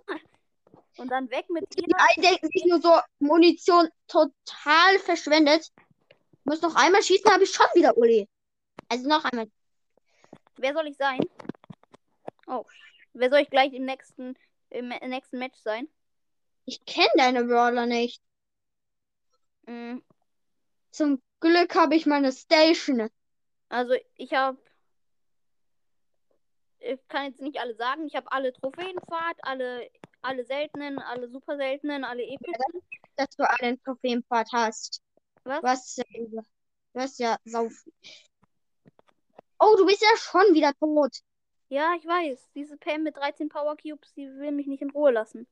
Und 0.97 1.09
dann 1.09 1.29
weg 1.29 1.49
mit. 1.49 1.65
Die 1.77 1.93
einen 1.93 2.23
denken 2.23 2.49
sich 2.49 2.65
nur 2.65 2.81
so, 2.81 2.99
Munition 3.19 3.89
total 4.07 4.99
verschwendet. 4.99 5.71
Muss 6.43 6.61
noch 6.61 6.75
einmal 6.75 7.03
schießen, 7.03 7.31
habe 7.31 7.43
ich 7.43 7.51
schon 7.51 7.67
wieder 7.75 7.97
Uli. 7.97 8.27
Also 8.89 9.07
noch 9.07 9.25
einmal. 9.25 9.51
Wer 10.57 10.73
soll 10.73 10.87
ich 10.87 10.97
sein? 10.97 11.19
Oh. 12.47 12.65
Wer 13.13 13.29
soll 13.29 13.39
ich 13.39 13.49
gleich 13.49 13.73
im 13.73 13.85
nächsten, 13.85 14.35
im 14.69 14.89
nächsten 14.89 15.39
Match 15.39 15.57
sein? 15.59 15.87
Ich 16.65 16.83
kenne 16.85 17.09
deine 17.15 17.43
Brawler 17.43 17.85
nicht. 17.85 18.21
Mm, 19.65 19.97
Zum 20.91 21.21
Glück 21.39 21.75
habe 21.75 21.95
ich 21.95 22.05
meine 22.05 22.31
Station. 22.31 23.09
Also 23.69 23.95
ich 24.15 24.33
habe. 24.33 24.57
Ich 26.79 26.99
kann 27.07 27.25
jetzt 27.25 27.41
nicht 27.41 27.59
alle 27.59 27.75
sagen. 27.75 28.07
Ich 28.07 28.15
habe 28.15 28.31
alle 28.31 28.53
Trophäenfahrt, 28.53 29.37
alle, 29.41 29.89
alle 30.27 30.43
seltenen, 30.45 30.99
alle 30.99 31.29
super 31.29 31.55
seltenen, 31.57 32.03
alle 32.03 32.23
epischen. 32.23 32.81
dass 33.15 33.29
du 33.35 33.43
einen 33.61 33.81
Trophäenpfad 33.83 34.47
hast. 34.51 35.01
Was? 35.43 35.61
Du 35.61 35.67
hast, 35.67 35.97
ja- 35.97 36.41
du 36.93 36.99
hast 36.99 37.19
ja 37.19 37.37
sau 37.45 37.69
viel. 37.69 37.93
Oh, 39.59 39.75
du 39.77 39.85
bist 39.85 40.01
ja 40.01 40.15
schon 40.17 40.53
wieder 40.53 40.73
tot. 40.75 41.17
Ja, 41.69 41.93
ich 41.97 42.05
weiß. 42.05 42.51
Diese 42.53 42.77
Pam 42.77 43.03
mit 43.03 43.15
13 43.17 43.49
Power 43.49 43.75
Cubes, 43.77 44.13
die 44.13 44.27
will 44.27 44.51
mich 44.51 44.67
nicht 44.67 44.81
in 44.81 44.91
Ruhe 44.91 45.11
lassen. 45.11 45.47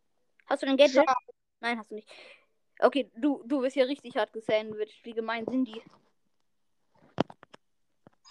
Hast 0.46 0.62
du 0.62 0.68
den 0.68 0.78
Gadget? 0.78 0.96
Schade. 0.96 1.34
Nein, 1.62 1.80
hast 1.80 1.90
du 1.92 1.96
nicht. 1.96 2.10
Okay, 2.80 3.10
du, 3.16 3.42
du 3.46 3.62
wirst 3.62 3.74
hier 3.74 3.88
richtig 3.88 4.16
hart 4.18 4.32
gesandwiched. 4.34 5.04
Wie 5.06 5.14
gemein 5.14 5.46
sind 5.46 5.66
die? 5.66 5.82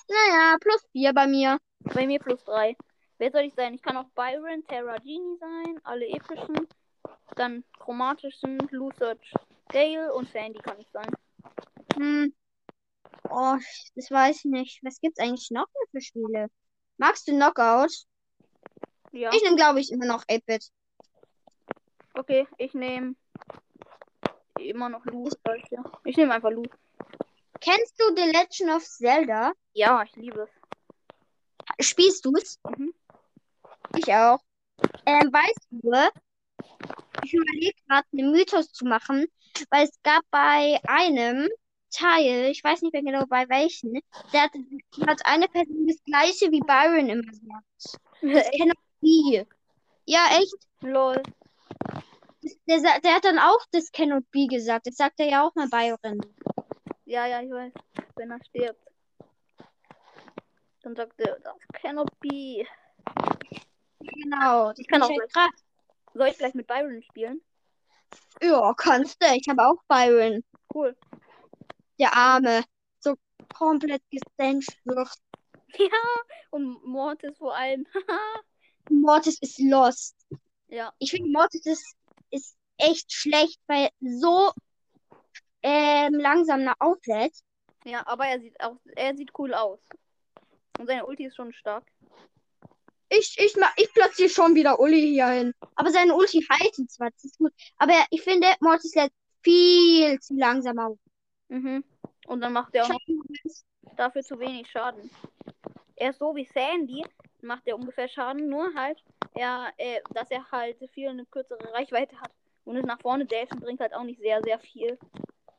Naja, 0.08 0.56
plus 0.60 0.82
vier 0.92 1.12
bei 1.14 1.26
mir. 1.26 1.58
Bei 1.94 2.06
mir 2.06 2.18
plus 2.20 2.44
3. 2.44 2.76
Wer 3.18 3.30
soll 3.30 3.42
ich 3.42 3.54
sein? 3.54 3.74
Ich 3.74 3.82
kann 3.82 3.96
auch 3.96 4.08
Byron, 4.14 4.64
Terra 4.66 4.96
Genie 4.98 5.38
sein, 5.38 5.80
alle 5.84 6.06
epischen. 6.06 6.68
Dann 7.36 7.64
chromatischen, 7.78 8.58
Luther, 8.70 9.16
Gale 9.68 10.12
und 10.12 10.30
Sandy 10.30 10.60
kann 10.60 10.80
ich 10.80 10.88
sein. 10.92 11.10
Hm. 11.96 12.34
Oh, 13.30 13.56
das 13.94 14.10
weiß 14.10 14.38
ich 14.38 14.44
nicht. 14.44 14.80
Was 14.82 15.00
gibt's 15.00 15.20
eigentlich 15.20 15.50
noch 15.50 15.66
mehr 15.66 15.86
für 15.90 16.00
Spiele? 16.00 16.50
Magst 16.96 17.26
du 17.26 17.32
Knockout? 17.32 17.92
Ja. 19.12 19.30
Ich 19.32 19.42
nehme, 19.42 19.56
glaube 19.56 19.80
ich, 19.80 19.90
immer 19.90 20.06
noch 20.06 20.24
8-Bit. 20.24 20.70
Okay, 22.14 22.46
ich 22.58 22.74
nehme 22.74 23.16
immer 24.58 24.88
noch 24.88 25.04
sag 25.44 25.58
Ich, 25.58 25.78
ich 26.04 26.16
nehme 26.16 26.34
einfach 26.34 26.50
Lu. 26.50 26.62
Kennst 27.60 27.98
du 27.98 28.14
The 28.14 28.30
Legend 28.30 28.70
of 28.76 28.84
Zelda? 28.84 29.52
Ja, 29.72 30.02
ich 30.02 30.14
liebe 30.16 30.42
es. 30.42 31.86
Spielst 31.86 32.24
du's? 32.24 32.58
Mhm. 32.76 32.94
Ich 33.96 34.12
auch. 34.12 34.38
Ähm, 35.06 35.32
weißt 35.32 35.66
du, 35.70 35.92
ich 37.22 37.34
überlege 37.34 37.74
gerade, 37.86 38.06
einen 38.12 38.32
Mythos 38.32 38.72
zu 38.72 38.84
machen, 38.84 39.26
weil 39.70 39.84
es 39.84 40.02
gab 40.02 40.22
bei 40.30 40.80
einem 40.84 41.48
Teil, 41.90 42.50
ich 42.50 42.62
weiß 42.62 42.82
nicht 42.82 42.92
mehr 42.92 43.02
genau 43.02 43.24
bei 43.26 43.48
welchen, 43.48 44.00
der 44.32 44.42
hat, 44.42 44.52
hat 45.06 45.20
eine 45.24 45.48
Person 45.48 45.86
das 45.86 46.02
gleiche 46.04 46.50
wie 46.50 46.60
Byron 46.60 47.08
immer 47.08 47.22
gesagt. 47.22 48.00
Das 48.22 48.50
Cannot 48.50 48.78
be. 49.00 49.46
Ja, 50.06 50.26
echt. 50.38 50.54
Lol. 50.80 51.22
Der, 52.66 52.80
der 53.00 53.14
hat 53.14 53.24
dann 53.24 53.38
auch 53.38 53.64
das 53.70 53.92
Cannot 53.92 54.30
be 54.30 54.46
gesagt. 54.46 54.86
Das 54.86 54.96
sagt 54.96 55.20
er 55.20 55.28
ja 55.28 55.46
auch 55.46 55.54
mal 55.54 55.68
Byron. 55.68 56.20
Ja, 57.06 57.26
ja, 57.26 57.42
ich 57.42 57.50
weiß. 57.50 57.72
Wenn 58.16 58.30
er 58.30 58.44
stirbt. 58.44 58.80
Dann 60.84 60.96
sagt 60.96 61.18
er, 61.18 61.38
das 61.40 61.54
cannot 61.72 62.10
be. 62.20 62.66
Genau. 64.06 64.70
Das 64.70 64.78
Ich 64.78 64.86
kann 64.88 65.02
ist 65.02 65.08
auch 65.08 65.10
halt. 65.36 65.50
Soll 66.14 66.28
ich 66.28 66.38
gleich 66.38 66.54
mit 66.54 66.66
Byron 66.66 67.02
spielen? 67.02 67.40
Ja, 68.42 68.72
kannst 68.76 69.22
du. 69.22 69.26
Ich 69.34 69.48
habe 69.48 69.66
auch 69.66 69.82
Byron. 69.88 70.44
Cool. 70.72 70.96
Der 71.98 72.14
Arme. 72.14 72.64
So 73.00 73.16
komplett 73.56 74.02
gestancht 74.10 74.78
wird. 74.84 75.08
Ja, 75.76 75.88
und 76.50 76.84
Mortis 76.84 77.36
vor 77.36 77.56
allem. 77.56 77.84
Mortis 78.90 79.38
ist 79.40 79.58
lost. 79.58 80.14
ja, 80.68 80.92
Ich 81.00 81.10
finde, 81.10 81.32
Mortis 81.32 81.66
ist, 81.66 81.96
ist 82.30 82.56
echt 82.76 83.12
schlecht, 83.12 83.58
weil 83.66 83.88
so 84.00 84.52
ähm, 85.64 86.14
langsam 86.14 86.62
nach 86.62 86.76
auflädt. 86.78 87.36
ja, 87.84 88.06
aber 88.06 88.26
er 88.26 88.38
sieht 88.38 88.60
auch, 88.60 88.76
er 88.94 89.16
sieht 89.16 89.32
cool 89.36 89.52
aus. 89.52 89.80
Und 90.78 90.86
seine 90.86 91.06
Ulti 91.06 91.24
ist 91.26 91.34
schon 91.34 91.52
stark. 91.52 91.84
Ich, 93.18 93.36
ich, 93.38 93.54
ich 93.76 93.94
platziere 93.94 94.28
schon 94.28 94.54
wieder 94.54 94.78
Uli 94.80 95.00
hier 95.00 95.28
hin. 95.28 95.54
Aber 95.76 95.90
seine 95.90 96.14
Ulti 96.14 96.44
halten 96.48 96.88
zwar, 96.88 97.10
das 97.10 97.24
ist 97.24 97.38
gut. 97.38 97.52
Aber 97.78 97.92
ich 98.10 98.22
finde, 98.22 98.48
Mortis 98.60 98.94
lädt 98.94 99.12
viel 99.42 100.18
zu 100.20 100.34
langsam 100.34 100.78
auf. 100.78 100.98
Mhm. 101.48 101.84
Und 102.26 102.40
dann 102.40 102.52
macht 102.52 102.74
er 102.74 102.86
auch 102.86 102.98
dafür 103.96 104.22
zu 104.22 104.38
wenig 104.38 104.70
Schaden. 104.70 105.10
Er 105.96 106.10
ist 106.10 106.18
so 106.18 106.34
wie 106.34 106.48
Sandy, 106.52 107.04
macht 107.42 107.66
er 107.66 107.76
ungefähr 107.76 108.08
Schaden, 108.08 108.48
nur 108.48 108.74
halt 108.74 108.98
Ja, 109.36 109.68
äh, 109.76 110.00
dass 110.10 110.30
er 110.30 110.50
halt 110.50 110.78
viel 110.92 111.08
eine 111.08 111.26
kürzere 111.26 111.72
Reichweite 111.72 112.18
hat. 112.20 112.30
Und 112.64 112.76
es 112.76 112.84
nach 112.84 113.00
vorne 113.00 113.26
dashen 113.26 113.60
bringt 113.60 113.80
halt 113.80 113.92
auch 113.94 114.04
nicht 114.04 114.20
sehr, 114.20 114.40
sehr 114.42 114.58
viel. 114.58 114.98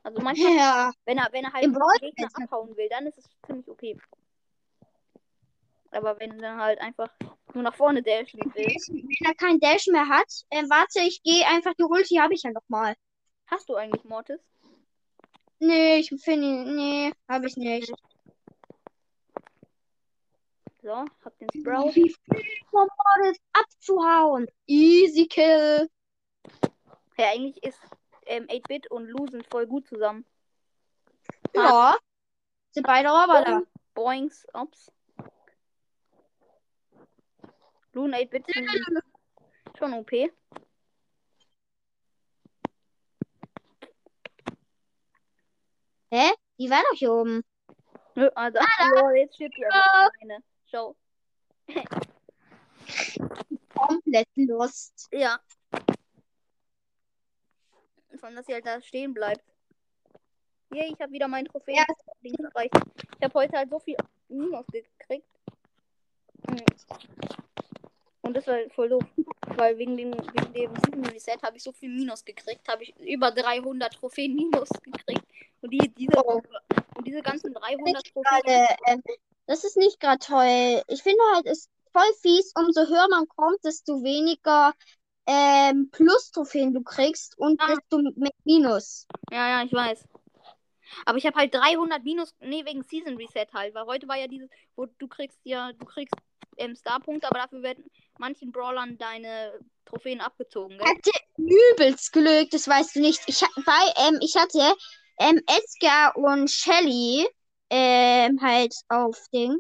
Also 0.04 0.22
manchmal, 0.22 0.56
Ja. 0.56 0.92
wenn 1.06 1.18
er, 1.18 1.28
wenn 1.32 1.46
er 1.46 1.54
halt 1.54 1.64
Im 1.64 1.78
Gegner 2.02 2.30
abhauen 2.34 2.76
will, 2.76 2.90
dann 2.90 3.08
ist 3.08 3.18
es 3.18 3.26
ziemlich 3.46 3.68
okay. 3.68 3.98
Aber 5.92 6.20
wenn 6.20 6.42
er 6.42 6.58
halt 6.58 6.80
einfach 6.80 7.10
nur 7.56 7.64
nach 7.64 7.76
vorne 7.76 8.04
dashen. 8.04 8.40
Wenn 8.54 9.28
er 9.28 9.36
keinen 9.36 9.60
Dash 9.60 9.88
mehr 9.88 10.08
hat, 10.08 10.32
äh, 10.50 10.64
warte, 10.70 11.00
ich 11.00 11.24
gehe 11.24 11.46
einfach, 11.48 11.74
die 11.74 11.84
Ulti 11.84 12.16
habe 12.16 12.34
ich 12.34 12.44
ja 12.44 12.52
noch 12.52 12.68
mal. 12.68 12.96
Hast 13.48 13.70
du 13.70 13.76
eigentlich 13.76 14.04
Mortis? 14.04 14.40
Nee, 15.60 15.98
ich 15.98 16.10
finde, 16.22 16.76
nee, 16.76 17.12
habe 17.28 17.48
ich 17.48 17.56
nicht. 17.56 17.94
So, 20.82 21.06
hab 21.24 21.38
den 21.40 21.50
Sprout. 21.60 21.96
Wie 21.96 22.10
viel 22.10 22.44
vom 22.70 22.88
Mortis 22.88 23.42
abzuhauen. 23.54 24.48
Easy 24.68 25.26
Kill. 25.28 25.90
Ja, 27.18 27.30
eigentlich 27.32 27.64
ist 27.64 27.80
ähm, 28.26 28.46
8-Bit 28.48 28.92
und 28.92 29.08
Lu 29.08 29.28
sind 29.28 29.48
voll 29.48 29.66
gut 29.66 29.88
zusammen. 29.88 30.26
Ja. 31.56 31.98
Sind 32.72 32.86
beide 32.86 33.10
Roboter. 33.10 33.64
Boings, 33.94 34.46
ups. 34.54 34.92
Lu 37.96 38.04
und 38.04 38.14
8-Bit 38.14 38.46
sind 38.48 38.70
schon 39.78 39.94
OP. 39.94 40.12
Hä? 40.12 40.30
Die 46.60 46.70
war 46.70 46.84
doch 46.90 46.98
hier 46.98 47.14
oben. 47.14 47.42
Nö, 48.16 48.30
also, 48.36 48.60
lol, 48.96 49.16
jetzt 49.16 49.36
stirbt 49.36 49.56
die 49.58 49.66
einfach 49.66 50.10
alleine. 50.20 50.44
Schau. 50.66 50.98
Komplett 53.74 54.28
Lust. 54.36 55.08
Ja. 55.14 55.40
Von 58.20 58.36
dass 58.36 58.46
sie 58.46 58.54
halt 58.54 58.66
da 58.66 58.82
stehen 58.82 59.14
bleibt. 59.14 59.44
Yay, 60.74 60.92
ich 60.92 61.00
habe 61.00 61.14
wieder 61.14 61.30
mein 61.30 61.46
Trophäen 61.46 61.78
Ja. 61.78 61.86
Erreicht. 62.44 62.76
Ich 63.18 63.24
habe 63.24 63.34
heute 63.36 63.58
halt 63.58 63.70
so 63.70 63.80
viel 63.80 63.96
Minus 64.28 64.66
gekriegt. 64.68 65.30
Mhm. 66.50 66.66
Und 68.26 68.36
das 68.36 68.48
war 68.48 68.58
voll 68.74 68.90
doof. 68.90 69.04
Weil 69.56 69.78
wegen 69.78 69.96
dem, 69.98 70.12
wegen 70.14 70.54
dem 70.54 70.72
Season 70.84 71.06
Reset 71.06 71.38
habe 71.44 71.58
ich 71.58 71.64
so 71.64 71.72
viel 71.72 71.90
Minus 71.90 72.26
gekriegt. 72.26 72.68
Habe 72.68 72.84
ich 72.84 72.96
über 73.00 73.32
300 73.32 73.94
Trophäen 73.94 74.36
Minus 74.36 74.70
gekriegt. 74.82 75.24
Und 75.62 75.70
die, 75.72 75.94
diese, 75.96 76.12
Oh. 76.18 76.42
und 76.98 77.08
diese 77.08 77.22
ganzen 77.22 77.54
300 77.54 77.86
Nicht 77.86 78.14
Trophäen. 78.14 78.42
gerade, 78.44 78.68
ähm, 78.88 79.04
das 79.48 79.64
ist 79.64 79.78
nicht 79.78 80.00
gerade 80.00 80.20
toll. 80.20 80.82
Ich 80.88 81.04
finde 81.04 81.22
halt, 81.34 81.46
es 81.46 81.60
ist 81.60 81.70
voll 81.94 82.14
fies, 82.22 82.52
umso 82.56 82.88
höher 82.88 83.08
man 83.10 83.28
kommt, 83.28 83.64
desto 83.64 84.04
weniger 84.04 84.74
ähm, 85.28 85.90
Plus-Trophäen 85.92 86.74
du 86.74 86.82
kriegst 86.84 87.38
und 87.38 87.60
Ah. 87.62 87.68
desto 87.68 88.00
mehr 88.16 88.32
Minus. 88.44 89.08
Ja, 89.32 89.50
ja, 89.60 89.64
ich 89.64 89.72
weiß. 89.74 90.04
Aber 91.06 91.18
ich 91.18 91.26
habe 91.26 91.38
halt 91.38 91.54
300 91.54 92.04
Minus, 92.04 92.36
nee, 92.40 92.66
wegen 92.66 92.84
Season 92.84 93.18
Reset 93.18 93.48
halt, 93.54 93.74
weil 93.74 93.86
heute 93.86 94.08
war 94.08 94.18
ja 94.18 94.28
dieses, 94.28 94.50
wo 94.76 94.86
du 94.86 95.08
kriegst 95.08 95.40
ja, 95.44 95.74
du 95.74 95.86
kriegst 95.86 96.16
ähm, 96.58 96.76
Star-Punkte, 96.76 97.28
aber 97.28 97.40
dafür 97.40 97.62
werden 97.62 97.86
manchen 98.18 98.52
Brawlern 98.52 98.98
deine 98.98 99.60
Trophäen 99.86 100.22
abgezogen, 100.22 100.78
gell? 100.78 100.88
hatte 100.88 101.12
übelst 101.38 102.12
Glück, 102.14 102.50
das 102.52 102.68
weißt 102.68 102.96
du 102.96 103.02
nicht. 103.02 103.22
Ich, 103.28 103.42
bei, 103.66 104.08
ähm, 104.08 104.20
ich 104.22 104.36
hatte 104.36 104.76
ähm, 105.20 105.42
Edgar 105.48 106.16
und 106.18 106.50
Shelly 106.50 107.28
ähm, 107.70 108.40
halt 108.42 108.74
auf 108.90 109.18
Ding. 109.34 109.58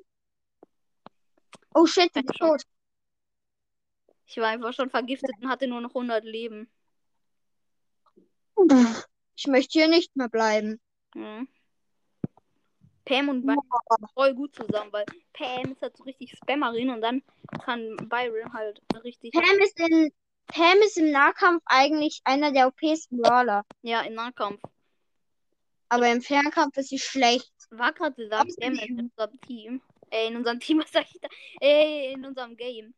Oh 1.74 1.86
shit, 1.86 2.16
ist 2.16 2.38
schon. 2.38 2.50
tot. 2.50 2.62
Ich 4.28 4.38
war 4.38 4.48
einfach 4.48 4.74
schon 4.74 4.90
vergiftet 4.90 5.32
und 5.42 5.50
hatte 5.50 5.68
nur 5.68 5.82
noch 5.82 5.90
100 5.90 6.24
Leben. 6.24 6.70
Ich 9.36 9.48
möchte 9.48 9.80
hier 9.80 9.88
nicht 9.88 10.16
mehr 10.16 10.30
bleiben. 10.30 10.80
Mhm. 11.16 11.48
Pam 13.06 13.30
und 13.30 13.46
Byron 13.46 13.62
sind 13.98 14.12
voll 14.14 14.34
gut 14.34 14.56
zusammen, 14.56 14.92
weil 14.92 15.06
Pam 15.34 15.72
ist 15.72 15.82
halt 15.82 15.96
so 15.96 16.04
richtig 16.04 16.32
Spammerin 16.32 16.90
und 16.90 17.02
dann 17.02 17.22
kann 17.64 17.96
Byron 18.10 18.52
halt 18.54 18.82
richtig, 19.04 19.32
Pam 19.32 19.60
ist, 19.60 19.80
in, 19.80 20.12
Pam 20.48 20.78
ist 20.84 20.98
im 20.98 21.12
Nahkampf 21.12 21.64
eigentlich 21.66 22.22
einer 22.24 22.52
der 22.52 22.68
OPsten 22.68 23.22
Brawler. 23.22 23.64
ja, 23.84 24.02
im 24.02 24.16
Nahkampf. 24.16 24.60
Aber 25.88 26.12
im 26.12 26.22
Fernkampf 26.22 26.76
ist 26.78 26.90
sie 26.90 27.00
schlecht. 27.00 27.54
War 27.70 27.94
gerade 27.94 28.16
gesagt, 28.16 28.52
Pam 28.60 28.74
in 28.74 29.00
unserem 29.00 29.40
Team. 29.42 29.82
Äh, 30.10 30.28
in 30.28 30.38
unserem 30.38 30.60
Team, 30.60 30.80
was 30.84 30.92
sag 30.92 31.06
ich 31.06 31.22
da? 31.22 31.28
Äh, 31.62 32.14
in 32.14 32.26
unserem 32.26 32.58
Game. 32.58 32.94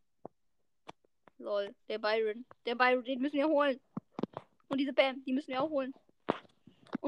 Lol, 1.37 1.75
der 1.89 1.99
Byron. 1.99 2.45
Der 2.65 2.75
Byron, 2.75 3.03
den 3.03 3.19
müssen 3.19 3.35
wir 3.35 3.47
holen. 3.47 3.79
Und 4.69 4.77
diese 4.79 4.93
Pam, 4.93 5.23
die 5.25 5.33
müssen 5.33 5.49
wir 5.49 5.61
auch 5.61 5.69
holen. 5.69 5.93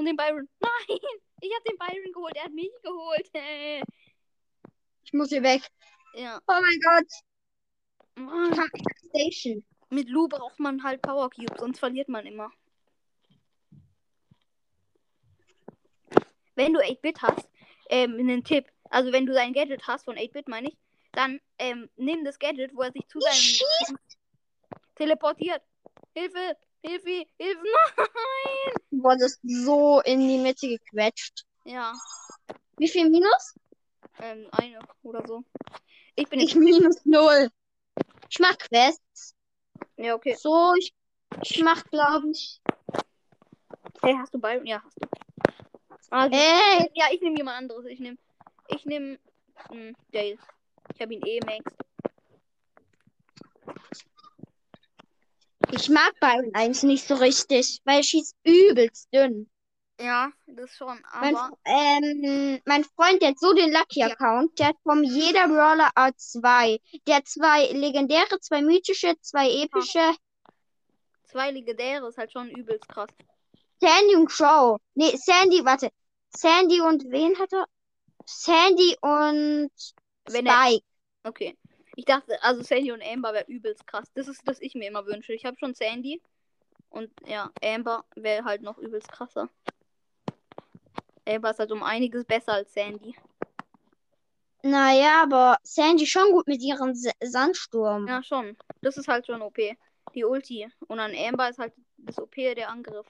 Und 0.00 0.06
den 0.06 0.16
Byron. 0.16 0.48
Nein! 0.60 0.98
Ich 1.42 1.52
hab 1.54 1.64
den 1.64 1.76
Byron 1.76 2.12
geholt, 2.14 2.34
er 2.34 2.44
hat 2.44 2.52
mich 2.52 2.70
geholt. 2.82 3.30
Ich 5.02 5.14
muss 5.14 5.30
hier 5.30 5.42
weg. 5.42 5.62
ja. 6.14 6.40
Oh 6.46 6.60
mein 6.60 6.80
Gott. 6.80 7.06
Mann. 8.14 8.70
Station. 9.08 9.64
Mit 9.88 10.08
Lu 10.08 10.28
braucht 10.28 10.60
man 10.60 10.82
halt 10.84 11.02
Power 11.02 11.28
Cubes, 11.30 11.58
sonst 11.58 11.80
verliert 11.80 12.08
man 12.08 12.26
immer. 12.26 12.50
Wenn 16.54 16.74
du 16.74 16.80
8-Bit 16.80 17.22
hast, 17.22 17.48
ähm, 17.88 18.14
einen 18.18 18.44
Tipp. 18.44 18.70
Also 18.84 19.10
wenn 19.10 19.26
du 19.26 19.34
sein 19.34 19.52
Gadget 19.52 19.86
hast, 19.86 20.04
von 20.04 20.16
8-Bit 20.16 20.48
meine 20.48 20.68
ich, 20.68 20.78
dann 21.12 21.40
ähm, 21.58 21.90
nimm 21.96 22.24
das 22.24 22.38
Gadget, 22.38 22.74
wo 22.74 22.82
er 22.82 22.92
sich 22.92 23.06
zu 23.08 23.18
seinem 23.20 23.98
teleportiert. 24.94 25.62
Hilfe! 26.14 26.56
Hilfe! 26.82 27.26
Hilfe! 27.38 27.62
Nein! 27.98 28.74
Du 28.90 29.02
wurdest 29.02 29.40
so 29.42 30.00
in 30.00 30.20
die 30.20 30.38
Mitte 30.38 30.68
gequetscht. 30.68 31.44
Ja, 31.64 31.92
Wie 32.78 32.88
viel 32.88 33.08
Minus? 33.10 33.54
ähm, 34.20 34.48
eine 34.52 34.78
oder 35.02 35.26
so. 35.26 35.44
Ich 36.16 36.28
bin 36.28 36.40
Ich 36.40 36.54
minus 36.54 37.04
null. 37.04 37.48
Ich 38.28 38.38
mach 38.38 38.56
Quests. 38.58 39.34
Ja, 39.96 40.14
okay. 40.14 40.34
So, 40.34 40.74
ich, 40.78 40.94
ich 41.42 41.62
mach, 41.62 41.84
glaube 41.84 42.30
ich. 42.30 42.60
Hey, 44.02 44.14
hast 44.18 44.32
du 44.34 44.38
Byron? 44.40 44.66
Ja, 44.66 44.82
hast 44.82 45.00
du. 45.00 46.16
Also, 46.16 46.36
Ey, 46.36 46.90
ja, 46.94 47.06
ich 47.12 47.20
nehme 47.20 47.36
jemand 47.36 47.58
anderes. 47.58 47.84
Ich 47.86 48.00
nehme. 48.00 48.16
Ich 48.68 48.84
nehme. 48.84 49.18
Hm, 49.70 49.94
Dale. 50.10 50.38
Ich 50.94 51.00
habe 51.00 51.14
ihn 51.14 51.22
eh 51.24 51.40
max. 51.44 51.74
Ich 55.72 55.88
mag 55.88 56.12
Byron 56.20 56.50
eigentlich 56.54 56.82
nicht 56.82 57.06
so 57.06 57.14
richtig, 57.14 57.80
weil 57.84 57.98
er 57.98 58.02
schießt 58.02 58.36
übelst 58.44 59.08
dünn. 59.12 59.48
Ja, 60.00 60.30
das 60.46 60.74
schon. 60.74 60.98
Mein, 61.20 61.36
Aber. 61.36 61.58
ähm, 61.66 62.58
mein 62.64 62.84
Freund, 62.84 63.20
der 63.20 63.30
hat 63.30 63.38
so 63.38 63.52
den 63.52 63.70
Lucky-Account, 63.70 64.58
der 64.58 64.68
hat 64.68 64.76
von 64.82 65.04
jeder 65.04 65.46
Brawler 65.46 65.90
A2. 65.94 66.80
Der 67.06 67.16
hat 67.16 67.28
zwei 67.28 67.66
legendäre, 67.72 68.40
zwei 68.40 68.62
mythische, 68.62 69.14
zwei 69.20 69.50
epische. 69.50 70.14
Zwei 71.30 71.50
legendäre 71.50 72.08
ist 72.08 72.16
halt 72.16 72.32
schon 72.32 72.48
übelst 72.50 72.88
krass. 72.88 73.10
Sandy 73.80 74.16
und 74.16 74.28
Crow. 74.30 74.78
Nee, 74.94 75.14
Sandy, 75.16 75.64
warte. 75.64 75.90
Sandy 76.34 76.80
und 76.80 77.04
wen 77.10 77.38
hat 77.38 77.52
er? 77.52 77.66
Sandy 78.24 78.96
und 79.02 79.70
Wenn 80.26 80.46
er- 80.46 80.52
Spike. 80.66 80.84
Okay. 81.24 81.58
Ich 82.00 82.06
dachte, 82.06 82.42
also 82.42 82.62
Sandy 82.62 82.92
und 82.92 83.02
Amber 83.02 83.34
wäre 83.34 83.44
übelst 83.46 83.86
krass. 83.86 84.10
Das 84.14 84.26
ist, 84.26 84.40
das 84.48 84.58
ich 84.62 84.74
mir 84.74 84.88
immer 84.88 85.04
wünsche. 85.04 85.34
Ich 85.34 85.44
habe 85.44 85.58
schon 85.58 85.74
Sandy. 85.74 86.22
Und 86.88 87.10
ja, 87.26 87.50
Amber 87.62 88.06
wäre 88.16 88.42
halt 88.46 88.62
noch 88.62 88.78
übelst 88.78 89.12
krasser. 89.12 89.50
Amber 91.28 91.50
ist 91.50 91.58
halt 91.58 91.70
um 91.72 91.82
einiges 91.82 92.24
besser 92.24 92.54
als 92.54 92.72
Sandy. 92.72 93.14
Naja, 94.62 95.24
aber 95.24 95.58
Sandy 95.62 96.06
schon 96.06 96.32
gut 96.32 96.46
mit 96.46 96.62
ihrem 96.62 96.92
S 96.92 97.10
Sandsturm. 97.22 98.08
Ja, 98.08 98.22
schon. 98.22 98.56
Das 98.80 98.96
ist 98.96 99.06
halt 99.06 99.26
schon 99.26 99.42
OP. 99.42 99.58
Die 100.14 100.24
Ulti. 100.24 100.66
Und 100.88 101.00
an 101.00 101.14
Amber 101.14 101.50
ist 101.50 101.58
halt 101.58 101.74
das 101.98 102.18
OP 102.18 102.34
der 102.34 102.70
Angriff. 102.70 103.06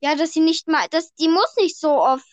Ja, 0.00 0.14
dass 0.14 0.32
sie 0.32 0.40
nicht 0.40 0.68
mal, 0.68 0.88
dass 0.88 1.12
die 1.16 1.28
muss 1.28 1.54
nicht 1.58 1.78
so 1.78 2.00
oft. 2.00 2.32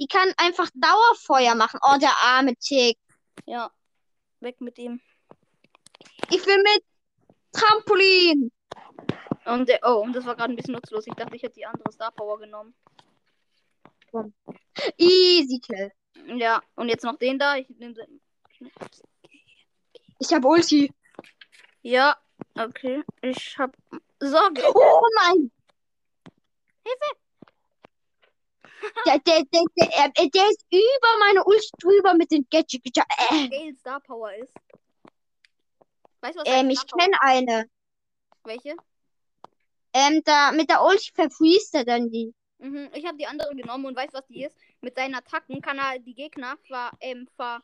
Die 0.00 0.06
kann 0.06 0.32
einfach 0.38 0.70
Dauerfeuer 0.72 1.54
machen. 1.54 1.80
Oh, 1.82 1.98
der 2.00 2.16
arme 2.22 2.56
Tick. 2.56 2.96
Ja. 3.44 3.70
Weg 4.44 4.60
mit 4.60 4.78
ihm. 4.78 5.00
Ich 6.30 6.46
will 6.46 6.58
mit 6.58 6.84
Trampolin. 7.52 8.52
Und 9.46 9.68
der, 9.68 9.80
oh, 9.82 10.02
und 10.02 10.14
das 10.14 10.24
war 10.24 10.36
gerade 10.36 10.52
ein 10.52 10.56
bisschen 10.56 10.74
nutzlos. 10.74 11.06
Ich 11.06 11.14
dachte, 11.14 11.36
ich 11.36 11.42
hätte 11.42 11.54
die 11.54 11.66
andere 11.66 11.92
Star 11.92 12.12
Power 12.12 12.38
genommen. 12.38 12.74
Easy 14.96 15.58
Kill. 15.58 15.90
Ja, 16.26 16.62
und 16.76 16.88
jetzt 16.88 17.04
noch 17.04 17.16
den 17.16 17.38
da. 17.38 17.56
Ich 17.56 17.68
nehme 17.70 17.94
den. 17.94 18.20
Ich 20.18 20.32
habe 20.32 20.46
Ulti. 20.46 20.92
Ja, 21.82 22.16
okay. 22.54 23.02
Ich 23.20 23.58
hab 23.58 23.76
Sorge. 24.20 24.62
Oh 24.74 25.02
mein. 25.16 25.50
Hilfe. 26.84 27.23
Der, 29.06 29.18
der, 29.18 29.42
der, 29.44 29.64
der, 29.76 30.28
der, 30.28 30.48
ist 30.50 30.64
über 30.70 31.18
meine 31.18 31.44
Ulti 31.44 31.70
drüber 31.80 32.14
mit 32.14 32.30
den 32.30 32.46
Gadget. 32.50 32.84
Äh. 32.86 33.48
Gale 33.48 33.74
Star 33.74 34.00
Power 34.00 34.32
ist. 34.34 34.54
Weißt 36.20 36.36
du, 36.36 36.40
was 36.40 36.48
Ähm, 36.48 36.70
ich 36.70 36.80
kenne 36.86 37.16
eine. 37.20 37.70
Welche? 38.44 38.76
Ähm, 39.92 40.22
da 40.24 40.52
mit 40.52 40.68
der 40.70 40.82
Ulti 40.82 41.12
verfreest 41.14 41.74
er 41.74 41.84
dann 41.84 42.10
die. 42.10 42.34
Mhm. 42.58 42.90
Ich 42.94 43.06
habe 43.06 43.16
die 43.16 43.26
andere 43.26 43.54
genommen 43.54 43.86
und 43.86 43.96
weißt 43.96 44.12
was 44.12 44.26
die 44.26 44.44
ist? 44.44 44.56
Mit 44.80 44.96
seinen 44.96 45.14
Attacken 45.14 45.60
kann 45.60 45.78
er 45.78 45.98
die 45.98 46.14
Gegner 46.14 46.56
ver, 46.66 46.90
ähm, 47.00 47.28
ver, 47.36 47.62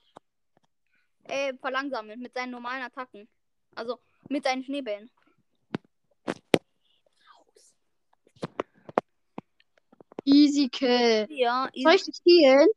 äh, 1.25 1.55
verlangsamen. 1.55 2.21
Mit 2.21 2.35
seinen 2.35 2.51
normalen 2.51 2.83
Attacken. 2.83 3.29
Also 3.75 3.99
mit 4.29 4.45
seinen 4.45 4.63
Schneebällen. 4.65 5.11
Easy 10.25 10.69
Kill. 10.69 11.27
Ja, 11.31 11.69
Soll 11.75 11.95
ich 11.95 12.05
dich 12.05 12.21
healen? 12.27 12.69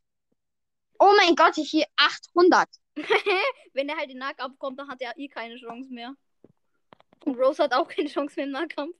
Oh 0.98 1.12
mein 1.16 1.34
Gott, 1.34 1.58
ich 1.58 1.70
hier 1.70 1.86
800. 1.96 2.68
Wenn 3.72 3.88
er 3.88 3.96
halt 3.96 4.10
in 4.10 4.18
Nahkampf 4.18 4.58
kommt, 4.58 4.78
dann 4.78 4.88
hat 4.88 5.00
er 5.00 5.16
eh 5.18 5.28
keine 5.28 5.56
Chance 5.56 5.92
mehr. 5.92 6.14
Und 7.24 7.38
Rose 7.38 7.62
hat 7.62 7.72
auch 7.74 7.88
keine 7.88 8.08
Chance 8.08 8.34
mehr 8.36 8.46
im 8.46 8.52
Nahkampf. 8.52 8.96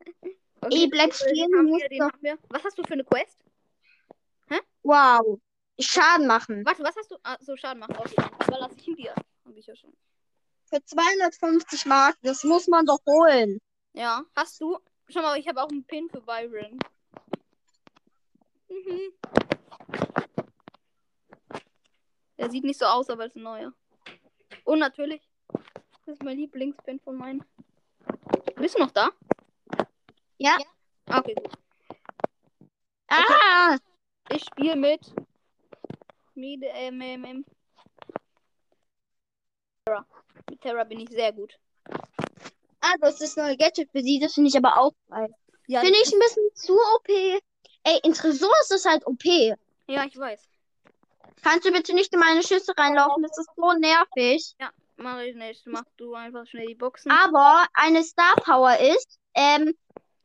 Ey, 0.70 0.88
bleib 0.88 1.10
den 1.10 1.14
stehen, 1.14 1.50
den. 2.22 2.38
Was 2.48 2.64
hast 2.64 2.78
du 2.78 2.82
für 2.82 2.92
eine 2.94 3.04
Quest? 3.04 3.38
Wow. 4.82 5.40
Schaden 5.78 6.26
machen. 6.26 6.64
Warte, 6.64 6.82
was 6.82 6.96
hast 6.96 7.10
du? 7.10 7.16
Ah, 7.22 7.36
so 7.40 7.56
Schaden 7.56 7.80
machen. 7.80 7.96
Okay, 7.96 8.16
überlasse 8.46 8.76
ich 8.76 8.88
ihn 8.88 8.96
dir. 8.96 9.14
Hab 9.14 9.56
ich 9.56 9.66
ja 9.66 9.74
schon. 9.76 9.92
Für 10.66 10.82
250 10.84 11.86
Mark, 11.86 12.16
das 12.22 12.44
muss 12.44 12.68
man 12.68 12.86
doch 12.86 13.00
holen. 13.06 13.60
Ja, 13.92 14.24
hast 14.36 14.60
du? 14.60 14.78
Schau 15.12 15.22
mal, 15.22 15.38
ich 15.38 15.48
habe 15.48 15.62
auch 15.62 15.68
einen 15.68 15.84
Pin 15.84 16.08
für 16.08 16.20
Byron. 16.20 16.78
Mhm. 18.68 19.12
Der 22.38 22.50
sieht 22.50 22.64
nicht 22.64 22.78
so 22.78 22.86
aus, 22.86 23.10
aber 23.10 23.26
ist 23.26 23.36
ein 23.36 23.42
neuer. 23.42 23.72
Und 24.64 24.78
natürlich, 24.78 25.20
das 26.06 26.14
ist 26.14 26.22
mein 26.22 26.38
Lieblingspin 26.38 27.00
von 27.00 27.16
meinen. 27.16 27.44
Bist 28.56 28.76
du 28.76 28.78
noch 28.78 28.92
da? 28.92 29.10
Ja. 30.38 30.56
Ah, 31.06 31.18
Okay, 31.18 31.34
gut. 31.34 31.52
Ah, 33.08 33.76
Ich 34.30 34.44
spiele 34.44 34.76
mit. 34.76 35.12
Mit, 36.34 36.62
ähm, 36.62 37.00
ähm, 37.00 37.24
ähm. 37.24 37.44
Terra. 39.84 40.06
Mit 40.48 40.60
Terra 40.60 40.84
bin 40.84 41.00
ich 41.00 41.10
sehr 41.10 41.32
gut. 41.32 41.58
Ah, 42.80 42.94
das 43.00 43.20
ist 43.20 43.36
das 43.36 43.44
neue 43.44 43.56
Gadget 43.56 43.90
für 43.90 44.02
sie, 44.02 44.18
das 44.18 44.34
finde 44.34 44.48
ich 44.48 44.56
aber 44.56 44.78
auch 44.78 44.92
geil. 45.08 45.28
Ja, 45.66 45.80
Finde 45.80 45.98
ich 46.02 46.12
ein 46.12 46.18
bisschen 46.18 46.48
zu 46.54 46.72
OP. 46.74 47.08
Ey, 47.08 48.00
in 48.02 48.12
Tresor 48.12 48.52
ist 48.62 48.70
das 48.70 48.84
halt 48.84 49.06
OP. 49.06 49.24
ja 49.24 50.04
ich 50.04 50.16
weiß. 50.18 50.48
Kannst 51.42 51.66
du 51.66 51.72
bitte 51.72 51.94
nicht 51.94 52.12
in 52.12 52.18
meine 52.20 52.42
Schüsse 52.42 52.72
reinlaufen? 52.76 53.22
Das 53.22 53.38
ist 53.38 53.48
so 53.56 53.72
nervig. 53.72 54.54
Mach 54.96 55.20
ich 55.20 55.34
nicht. 55.34 55.66
Mach 55.66 55.84
du 55.96 56.14
einfach 56.14 56.46
schnell 56.46 56.66
die 56.66 56.74
Boxen. 56.74 57.10
Aber 57.10 57.66
eine 57.72 58.02
Star 58.02 58.34
Power 58.36 58.76
ist, 58.78 59.18
ähm, 59.34 59.74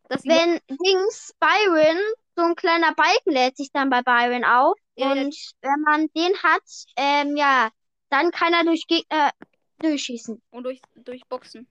Dass 0.10 0.24
die 0.24 0.30
wenn 0.30 0.60
Dings 0.68 1.34
Byron, 1.40 1.98
so 2.36 2.44
ein 2.44 2.56
kleiner 2.56 2.94
Balken 2.94 3.32
lädt 3.32 3.56
sich 3.56 3.72
dann 3.72 3.90
bei 3.90 4.02
Byron 4.02 4.44
auf. 4.44 4.78
Ja, 4.98 5.14
ja. 5.14 5.22
und 5.22 5.36
wenn 5.62 5.82
man 5.82 6.08
den 6.16 6.36
hat, 6.44 6.64
ähm, 6.98 7.38
ja, 7.38 7.70
dann 8.10 8.32
kann 8.32 8.54
er 8.54 8.66
durch 8.66 8.86
Gegner 8.88 9.32
durchschießen. 9.80 10.42
und 10.52 10.64
durch, 10.64 10.82
durch 10.96 11.26
Boxen. 11.28 11.68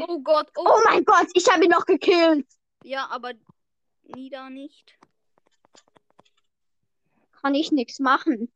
Oh 0.00 0.20
Gott, 0.20 0.48
oh. 0.56 0.64
Oh 0.64 0.80
mein 0.84 1.04
Gott, 1.04 1.26
ich 1.34 1.48
habe 1.50 1.64
ihn 1.64 1.70
noch 1.70 1.84
gekillt. 1.84 2.46
Ja, 2.84 3.08
aber 3.10 3.32
Nida 4.04 4.48
nicht. 4.50 4.96
Kann 7.40 7.54
ich 7.54 7.72
nichts 7.72 7.98
machen. 7.98 8.52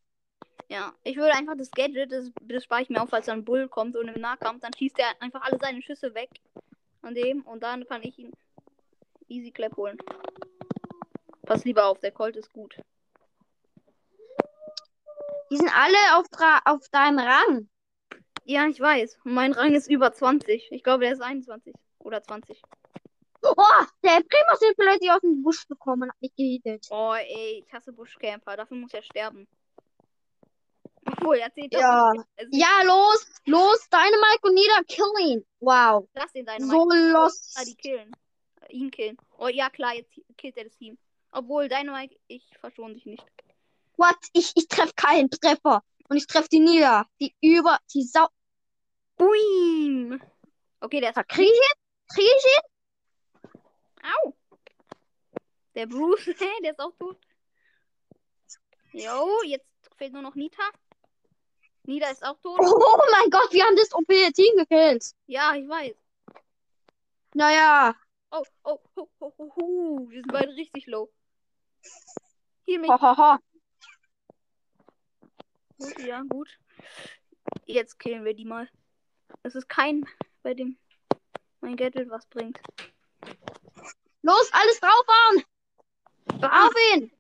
Ja, 0.69 0.95
ich 1.03 1.17
würde 1.17 1.35
einfach 1.35 1.57
das 1.57 1.71
Gadget, 1.71 2.13
das, 2.13 2.31
das 2.43 2.65
spare 2.65 2.83
ich 2.83 2.89
mir 2.89 3.03
auf, 3.03 3.11
falls 3.11 3.27
dann 3.27 3.41
ein 3.41 3.45
Bull 3.45 3.69
kommt 3.69 3.97
und 3.97 4.09
im 4.09 4.21
Nahkampf, 4.21 4.61
dann 4.61 4.73
schießt 4.73 4.99
er 4.99 5.21
einfach 5.21 5.43
alle 5.43 5.59
seine 5.61 5.83
Schüsse 5.83 6.15
weg 6.15 6.31
an 7.03 7.15
dem 7.15 7.43
und 7.43 7.63
dann 7.63 7.87
kann 7.87 8.03
ich 8.03 8.19
ihn 8.19 8.33
easy 9.29 9.51
clap 9.51 9.77
holen. 9.77 9.99
Pass 11.43 11.65
lieber 11.65 11.87
auf, 11.87 11.99
der 12.01 12.13
Colt 12.13 12.37
ist 12.37 12.53
gut. 12.53 12.77
Die 15.51 15.57
sind 15.57 15.71
alle 15.77 16.17
auf, 16.17 16.27
auf 16.65 16.89
deinem 16.89 17.19
Rang. 17.19 17.69
Ja, 18.45 18.67
ich 18.67 18.81
weiß. 18.81 19.19
Mein 19.25 19.53
Rang 19.53 19.75
ist 19.75 19.89
über 19.91 20.13
20. 20.13 20.69
Ich 20.73 20.83
glaube, 20.83 21.05
der 21.05 21.13
ist 21.13 21.23
21 21.23 21.75
oder 21.99 22.23
20. 22.23 22.61
Oh, 23.45 23.55
der 24.05 24.21
Primus 24.21 24.61
ist 24.61 24.77
vielleicht 24.77 25.11
aus 25.11 25.21
dem 25.21 25.43
Busch 25.43 25.67
gekommen 25.67 26.05
und 26.05 26.11
hat 26.11 26.21
mich 26.21 26.35
gehittet. 26.37 26.87
Oh, 26.91 27.15
ey, 27.15 27.65
ich 27.67 27.73
hasse 27.73 27.93
Buschcamper. 27.93 28.57
Dafür 28.57 28.77
muss 28.77 28.95
er 28.95 29.03
sterben. 29.03 29.49
Obwohl, 31.05 31.37
er 31.37 31.53
zählt 31.53 31.73
Ja. 31.73 32.13
Ja, 32.51 32.83
los, 32.85 33.27
los, 33.47 33.89
Dynamite 33.91 34.41
und 34.43 34.55
Nieder, 34.55 34.85
kill 34.87 35.29
ihn. 35.29 35.47
Wow, 35.61 36.09
Lass 36.15 36.33
den 36.33 36.47
deine 36.47 36.65
so 36.65 36.89
los. 36.89 37.55
Ah, 37.57 37.65
die 37.65 37.75
killen. 37.75 38.13
Äh, 38.61 38.73
Ihn 38.73 38.91
killen. 38.91 39.17
Oh 39.39 39.49
ja, 39.49 39.69
klar, 39.71 39.95
jetzt 39.95 40.13
killt 40.37 40.57
er 40.57 40.65
das 40.65 40.77
Team. 40.77 40.97
Obwohl, 41.33 41.69
Dynamite, 41.69 42.17
ich 42.29 42.47
verschone 42.61 42.95
dich 42.95 43.07
nicht. 43.07 43.25
What? 43.97 44.17
Ich, 44.33 44.53
ich 44.55 44.69
treffe 44.69 44.93
keinen 44.95 45.31
Treffer. 45.31 45.83
Und 46.13 46.19
ich 46.19 46.27
treffe 46.27 46.51
die 46.53 46.61
Nieder. 46.61 47.07
Die 47.23 47.35
über, 47.41 47.79
die 47.95 48.03
Sau. 48.03 48.29
Boing! 49.17 50.21
Okay, 50.81 51.01
der 51.01 51.09
ist. 51.09 51.29
Krieg 51.29 51.49
ich 51.49 51.55
ihn? 51.55 52.15
Krieg 52.15 52.31
ich 52.37 52.45
ihn? 52.45 53.51
Au! 54.03 54.37
Der 55.75 55.87
Bruce, 55.87 56.27
hä, 56.39 56.51
der 56.63 56.73
ist 56.73 56.81
auch 56.81 56.93
tot. 56.99 57.17
Jo, 58.93 59.43
jetzt 59.47 59.65
fehlt 59.97 60.13
nur 60.13 60.21
noch 60.21 60.35
Nita. 60.35 60.63
Nita 61.85 62.11
ist 62.11 62.23
auch 62.23 62.39
tot. 62.43 62.61
Oh 62.61 63.01
mein 63.11 63.31
Gott, 63.31 63.51
wir 63.51 63.65
haben 63.65 63.77
das 63.77 63.95
OP-Team 63.95 64.59
gekillt. 64.59 65.15
Ja, 65.25 65.55
ich 65.55 65.67
weiß. 65.67 65.97
Naja, 67.33 67.97
Oh, 68.31 68.45
oh, 68.65 68.81
oh, 68.97 69.09
oh, 69.19 69.33
oh, 69.39 69.53
oh. 69.57 70.11
Wir 70.11 70.21
sind 70.21 70.31
beide 70.31 70.53
richtig 70.53 70.87
low. 70.89 71.11
Hier 72.67 72.81
mich. 72.81 72.91
hahaha. 72.91 73.39
Gut, 75.83 75.99
ja, 76.01 76.23
gut. 76.29 76.49
Jetzt 77.67 77.99
killen 77.99 78.25
wir 78.25 78.35
die 78.35 78.45
mal. 78.45 78.69
Es 79.43 79.55
ist 79.55 79.69
kein, 79.69 80.07
bei 80.43 80.55
dem 80.55 80.79
mein 81.61 81.77
Gadget 81.77 82.09
was 82.11 82.27
bringt. 82.27 82.61
Los, 84.23 84.51
alles 84.53 84.81
draufhauen. 84.81 85.45
Ah, 86.43 86.67
Auf 86.67 86.75
ihn. 86.95 87.11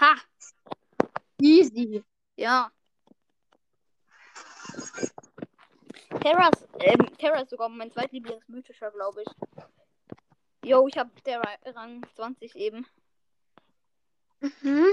ha! 0.00 0.16
Easy. 1.40 2.04
Ja. 2.36 2.70
Terra 6.20 6.50
ähm, 6.80 7.16
Terra 7.18 7.40
ist 7.40 7.50
sogar 7.50 7.68
mein 7.68 7.90
zweitlieblingsmythischer, 7.90 8.90
glaube 8.90 9.22
ich. 9.22 10.68
Jo, 10.68 10.86
ich 10.88 10.98
habe 10.98 11.10
Terra 11.22 11.56
Rang 11.64 12.04
20 12.14 12.54
eben. 12.56 12.86
Mhm. 14.40 14.86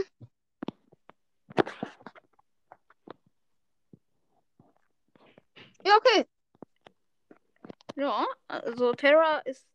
Ja, 5.86 5.96
okay. 5.98 6.26
Ja, 7.96 8.26
also 8.48 8.94
Terra 8.94 9.40
ist 9.40 9.66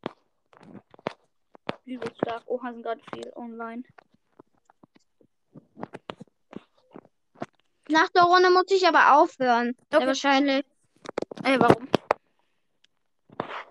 übelst 1.84 2.16
stark. 2.18 2.42
Oha, 2.46 2.72
sind 2.72 2.82
gerade 2.82 3.00
viel 3.12 3.32
online. 3.34 3.82
Nach 7.88 8.08
der 8.10 8.22
Runde 8.22 8.50
muss 8.50 8.70
ich 8.70 8.86
aber 8.86 9.16
aufhören. 9.16 9.76
Okay. 9.92 10.06
wahrscheinlich. 10.06 10.64
Ey, 11.42 11.58
warum? 11.60 11.88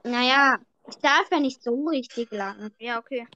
Naja, 0.04 0.58
ich 0.88 0.98
darf 0.98 1.32
ja 1.32 1.40
nicht 1.40 1.64
so 1.64 1.88
richtig 1.88 2.32
lang. 2.32 2.72
Ja, 2.80 3.00
okay. 3.00 3.28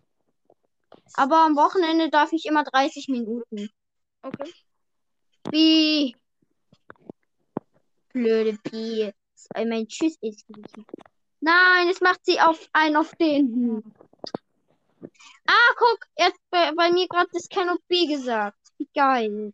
Aber 1.13 1.45
am 1.45 1.55
Wochenende 1.55 2.09
darf 2.09 2.31
ich 2.33 2.45
immer 2.45 2.63
30 2.63 3.07
Minuten. 3.07 3.69
Okay. 4.21 4.53
Wie? 5.51 6.15
Blöde 8.13 8.57
Pi. 8.63 9.13
Äh, 9.53 9.65
Mein 9.65 9.87
Tschüss 9.87 10.17
ist. 10.21 10.45
Nein, 11.39 11.89
es 11.89 12.01
macht 12.01 12.25
sie 12.25 12.39
auf 12.39 12.69
einen 12.73 12.95
auf 12.95 13.13
den. 13.15 13.83
Ah, 15.45 15.73
guck, 15.77 15.99
er 16.15 16.27
hat 16.27 16.33
bei, 16.49 16.71
bei 16.73 16.91
mir 16.91 17.07
gerade 17.07 17.29
das 17.31 17.47
Cannot 17.49 17.85
B 17.87 18.07
gesagt. 18.07 18.57
Wie 18.77 18.89
geil. 18.95 19.53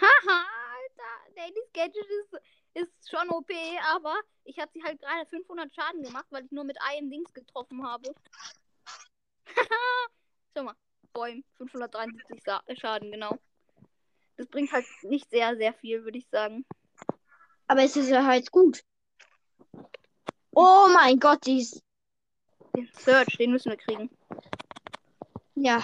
Haha, 0.00 0.46
Alter. 0.72 1.34
Dailys 1.36 1.72
Gadget 1.74 2.06
ist, 2.06 2.40
ist 2.74 3.10
schon 3.10 3.28
OP, 3.30 3.50
aber 3.94 4.14
ich 4.44 4.58
habe 4.58 4.70
sie 4.72 4.82
halt 4.82 5.00
gerade 5.00 5.26
500 5.26 5.74
Schaden 5.74 6.02
gemacht, 6.02 6.26
weil 6.30 6.44
ich 6.44 6.52
nur 6.52 6.64
mit 6.64 6.78
einem 6.80 7.10
Dings 7.10 7.32
getroffen 7.34 7.86
habe. 7.86 8.14
Schau 10.56 10.62
mal. 10.62 10.74
Bäum. 11.12 11.44
573 11.58 12.42
Sa 12.42 12.62
Schaden, 12.74 13.12
genau. 13.12 13.38
Das 14.38 14.46
bringt 14.46 14.72
halt 14.72 14.86
nicht 15.02 15.28
sehr, 15.28 15.54
sehr 15.56 15.74
viel, 15.74 16.02
würde 16.04 16.16
ich 16.16 16.28
sagen. 16.30 16.64
Aber 17.66 17.82
es 17.82 17.96
ist 17.96 18.08
ja 18.08 18.24
halt 18.24 18.50
gut. 18.50 18.82
Oh 20.52 20.88
mein 20.92 21.18
Gott, 21.18 21.44
die 21.44 21.60
ist. 21.60 21.82
Den 22.74 22.88
Search, 22.92 23.36
den 23.36 23.52
müssen 23.52 23.70
wir 23.70 23.76
kriegen. 23.76 24.10
Ja. 25.54 25.82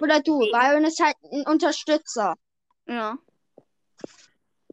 Oder 0.00 0.20
du, 0.20 0.38
Byron 0.38 0.84
ist 0.84 1.00
halt 1.00 1.16
ein 1.32 1.44
Unterstützer. 1.46 2.34
Ja. 2.86 3.18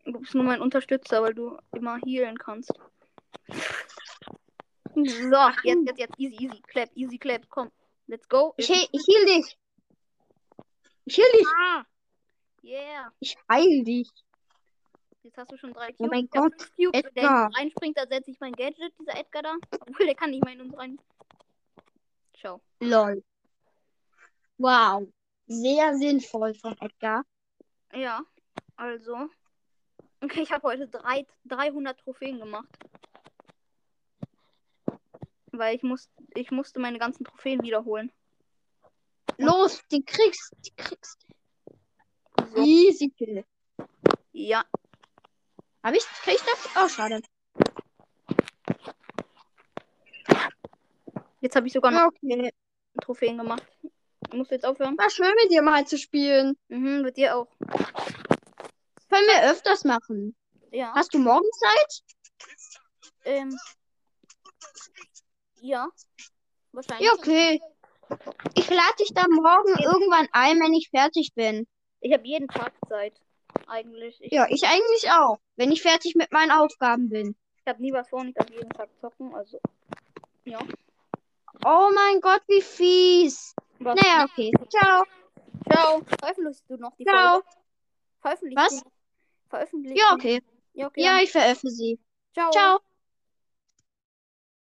Du 0.05 0.19
bist 0.19 0.35
nur 0.35 0.43
mein 0.43 0.61
Unterstützer, 0.61 1.23
weil 1.23 1.33
du 1.33 1.57
immer 1.71 1.97
healen 2.05 2.37
kannst. 2.37 2.71
So, 4.93 5.01
jetzt, 5.63 5.87
jetzt, 5.87 5.99
jetzt. 5.99 6.19
Easy, 6.19 6.35
easy. 6.35 6.61
Clap, 6.67 6.89
easy, 6.95 7.17
clap. 7.17 7.49
Komm. 7.49 7.71
Let's 8.07 8.27
go. 8.27 8.53
Ich, 8.57 8.67
he- 8.67 8.89
ich 8.91 9.05
heal 9.07 9.25
dich. 9.25 9.57
Ich 11.05 11.17
heal 11.17 11.31
dich. 11.33 11.47
Ah. 11.47 11.83
Yeah. 12.63 13.11
Ich 13.19 13.35
heil 13.49 13.83
dich. 13.83 14.09
Jetzt 15.23 15.37
hast 15.37 15.51
du 15.51 15.57
schon 15.57 15.73
drei 15.73 15.87
Cubes. 15.93 15.99
Oh 15.99 16.07
mein 16.07 16.27
Gott, 16.27 16.53
Cubes. 16.75 16.77
Wenn 16.77 16.91
der 16.91 17.23
Edgar. 17.23 17.51
reinspringt, 17.55 17.97
dann 17.97 18.09
setze 18.09 18.31
ich 18.31 18.39
mein 18.39 18.51
Gadget, 18.53 18.93
dieser 18.99 19.17
Edgar 19.17 19.41
da. 19.43 19.55
Obwohl, 19.81 20.05
der 20.05 20.15
kann 20.15 20.31
nicht 20.31 20.43
mehr 20.43 20.53
in 20.53 20.61
uns 20.61 20.77
rein. 20.77 20.99
Ciao. 22.39 22.61
Lol. 22.81 23.23
Wow. 24.57 25.07
Sehr 25.47 25.97
sinnvoll 25.97 26.53
von 26.55 26.75
Edgar. 26.81 27.25
Ja, 27.93 28.21
also. 28.75 29.29
Okay, 30.21 30.41
ich 30.41 30.51
habe 30.51 30.63
heute 30.67 30.87
drei, 30.87 31.25
300 31.45 31.99
Trophäen 31.99 32.39
gemacht. 32.39 32.69
Weil 35.53 35.75
ich, 35.75 35.83
muss, 35.83 36.09
ich 36.35 36.51
musste 36.51 36.79
meine 36.79 36.99
ganzen 36.99 37.23
Trophäen 37.23 37.61
wiederholen. 37.61 38.11
Los, 39.37 39.81
die 39.91 40.03
kriegst, 40.03 40.53
die 40.65 40.73
kriegst. 40.75 41.25
So. 42.53 42.63
Easy 42.63 43.09
Kill. 43.09 43.45
Ja, 44.31 44.65
Hab 45.83 45.93
ich, 45.93 46.03
krieg 46.23 46.35
ich 46.35 46.41
das? 46.41 46.69
Oh, 46.75 46.87
schade. 46.87 47.21
jetzt 51.41 51.55
habe 51.55 51.67
ich 51.67 51.73
sogar 51.73 51.91
noch 51.91 52.07
okay. 52.07 52.51
Trophäen 53.01 53.37
gemacht. 53.37 53.63
Musst 54.33 54.51
du 54.51 54.55
jetzt 54.55 54.65
aufhören? 54.65 54.97
War 54.97 55.09
schön 55.09 55.33
mit 55.41 55.51
dir 55.51 55.61
mal 55.61 55.85
zu 55.85 55.97
spielen. 55.97 56.57
Mhm, 56.69 57.01
mit 57.01 57.17
dir 57.17 57.35
auch. 57.35 57.47
Können 59.09 59.27
wir 59.27 59.51
öfters 59.51 59.83
machen. 59.83 60.35
Ja. 60.71 60.93
Hast 60.95 61.13
du 61.13 61.19
morgen 61.19 61.49
Zeit? 61.51 62.03
Ähm. 63.25 63.55
Ja. 65.63 65.87
Wahrscheinlich. 66.73 67.07
Ja, 67.07 67.13
okay. 67.13 67.61
Ich 68.53 68.69
lade 68.69 68.95
dich 68.99 69.13
dann 69.13 69.31
morgen 69.31 69.73
irgendwann 69.81 70.27
ein, 70.33 70.59
wenn 70.59 70.73
ich 70.73 70.89
fertig 70.89 71.33
bin. 71.35 71.65
Ich 72.01 72.11
habe 72.11 72.27
jeden 72.27 72.49
Tag 72.49 72.73
Zeit. 72.89 73.13
Eigentlich. 73.67 74.19
Ich, 74.19 74.33
Ja, 74.33 74.45
ich 74.49 74.65
eigentlich 74.65 75.09
auch. 75.11 75.39
Wenn 75.55 75.71
ich 75.71 75.81
fertig 75.81 76.15
mit 76.15 76.33
meinen 76.33 76.51
Aufgaben 76.51 77.09
bin. 77.09 77.37
ich 77.55 77.65
habe 77.65 77.81
nie 77.81 77.93
was 77.93 78.09
vor, 78.09 78.25
ich 78.25 78.33
darf 78.33 78.49
jeden 78.49 78.69
Tag 78.71 78.89
zocken. 78.99 79.33
Also. 79.33 79.57
Ja. 80.43 80.59
Oh 81.65 81.89
mein 81.95 82.19
Gott, 82.19 82.41
wie 82.49 82.61
fies. 82.61 83.55
Was? 83.79 83.95
Naja, 83.95 84.25
okay. 84.29 84.51
Ciao. 84.69 85.05
Ciao. 85.71 86.01
Veröffentlichst 86.19 86.65
du 86.67 86.75
noch 86.75 86.93
die 86.97 87.05
Ciao. 87.05 87.35
Folge? 87.35 87.47
Veröffentlichst 88.19 88.65
Was? 88.65 88.83
du? 88.83 88.91
Veröffentlichst 89.49 89.97
Ja, 89.97 90.13
okay. 90.13 90.41
Ja, 90.73 90.87
okay. 90.87 91.03
Ja, 91.03 91.19
ich 91.21 91.31
veröffentliche 91.31 91.75
sie. 91.75 91.99
Ciao. 92.33 92.51
Ciao. 92.51 92.79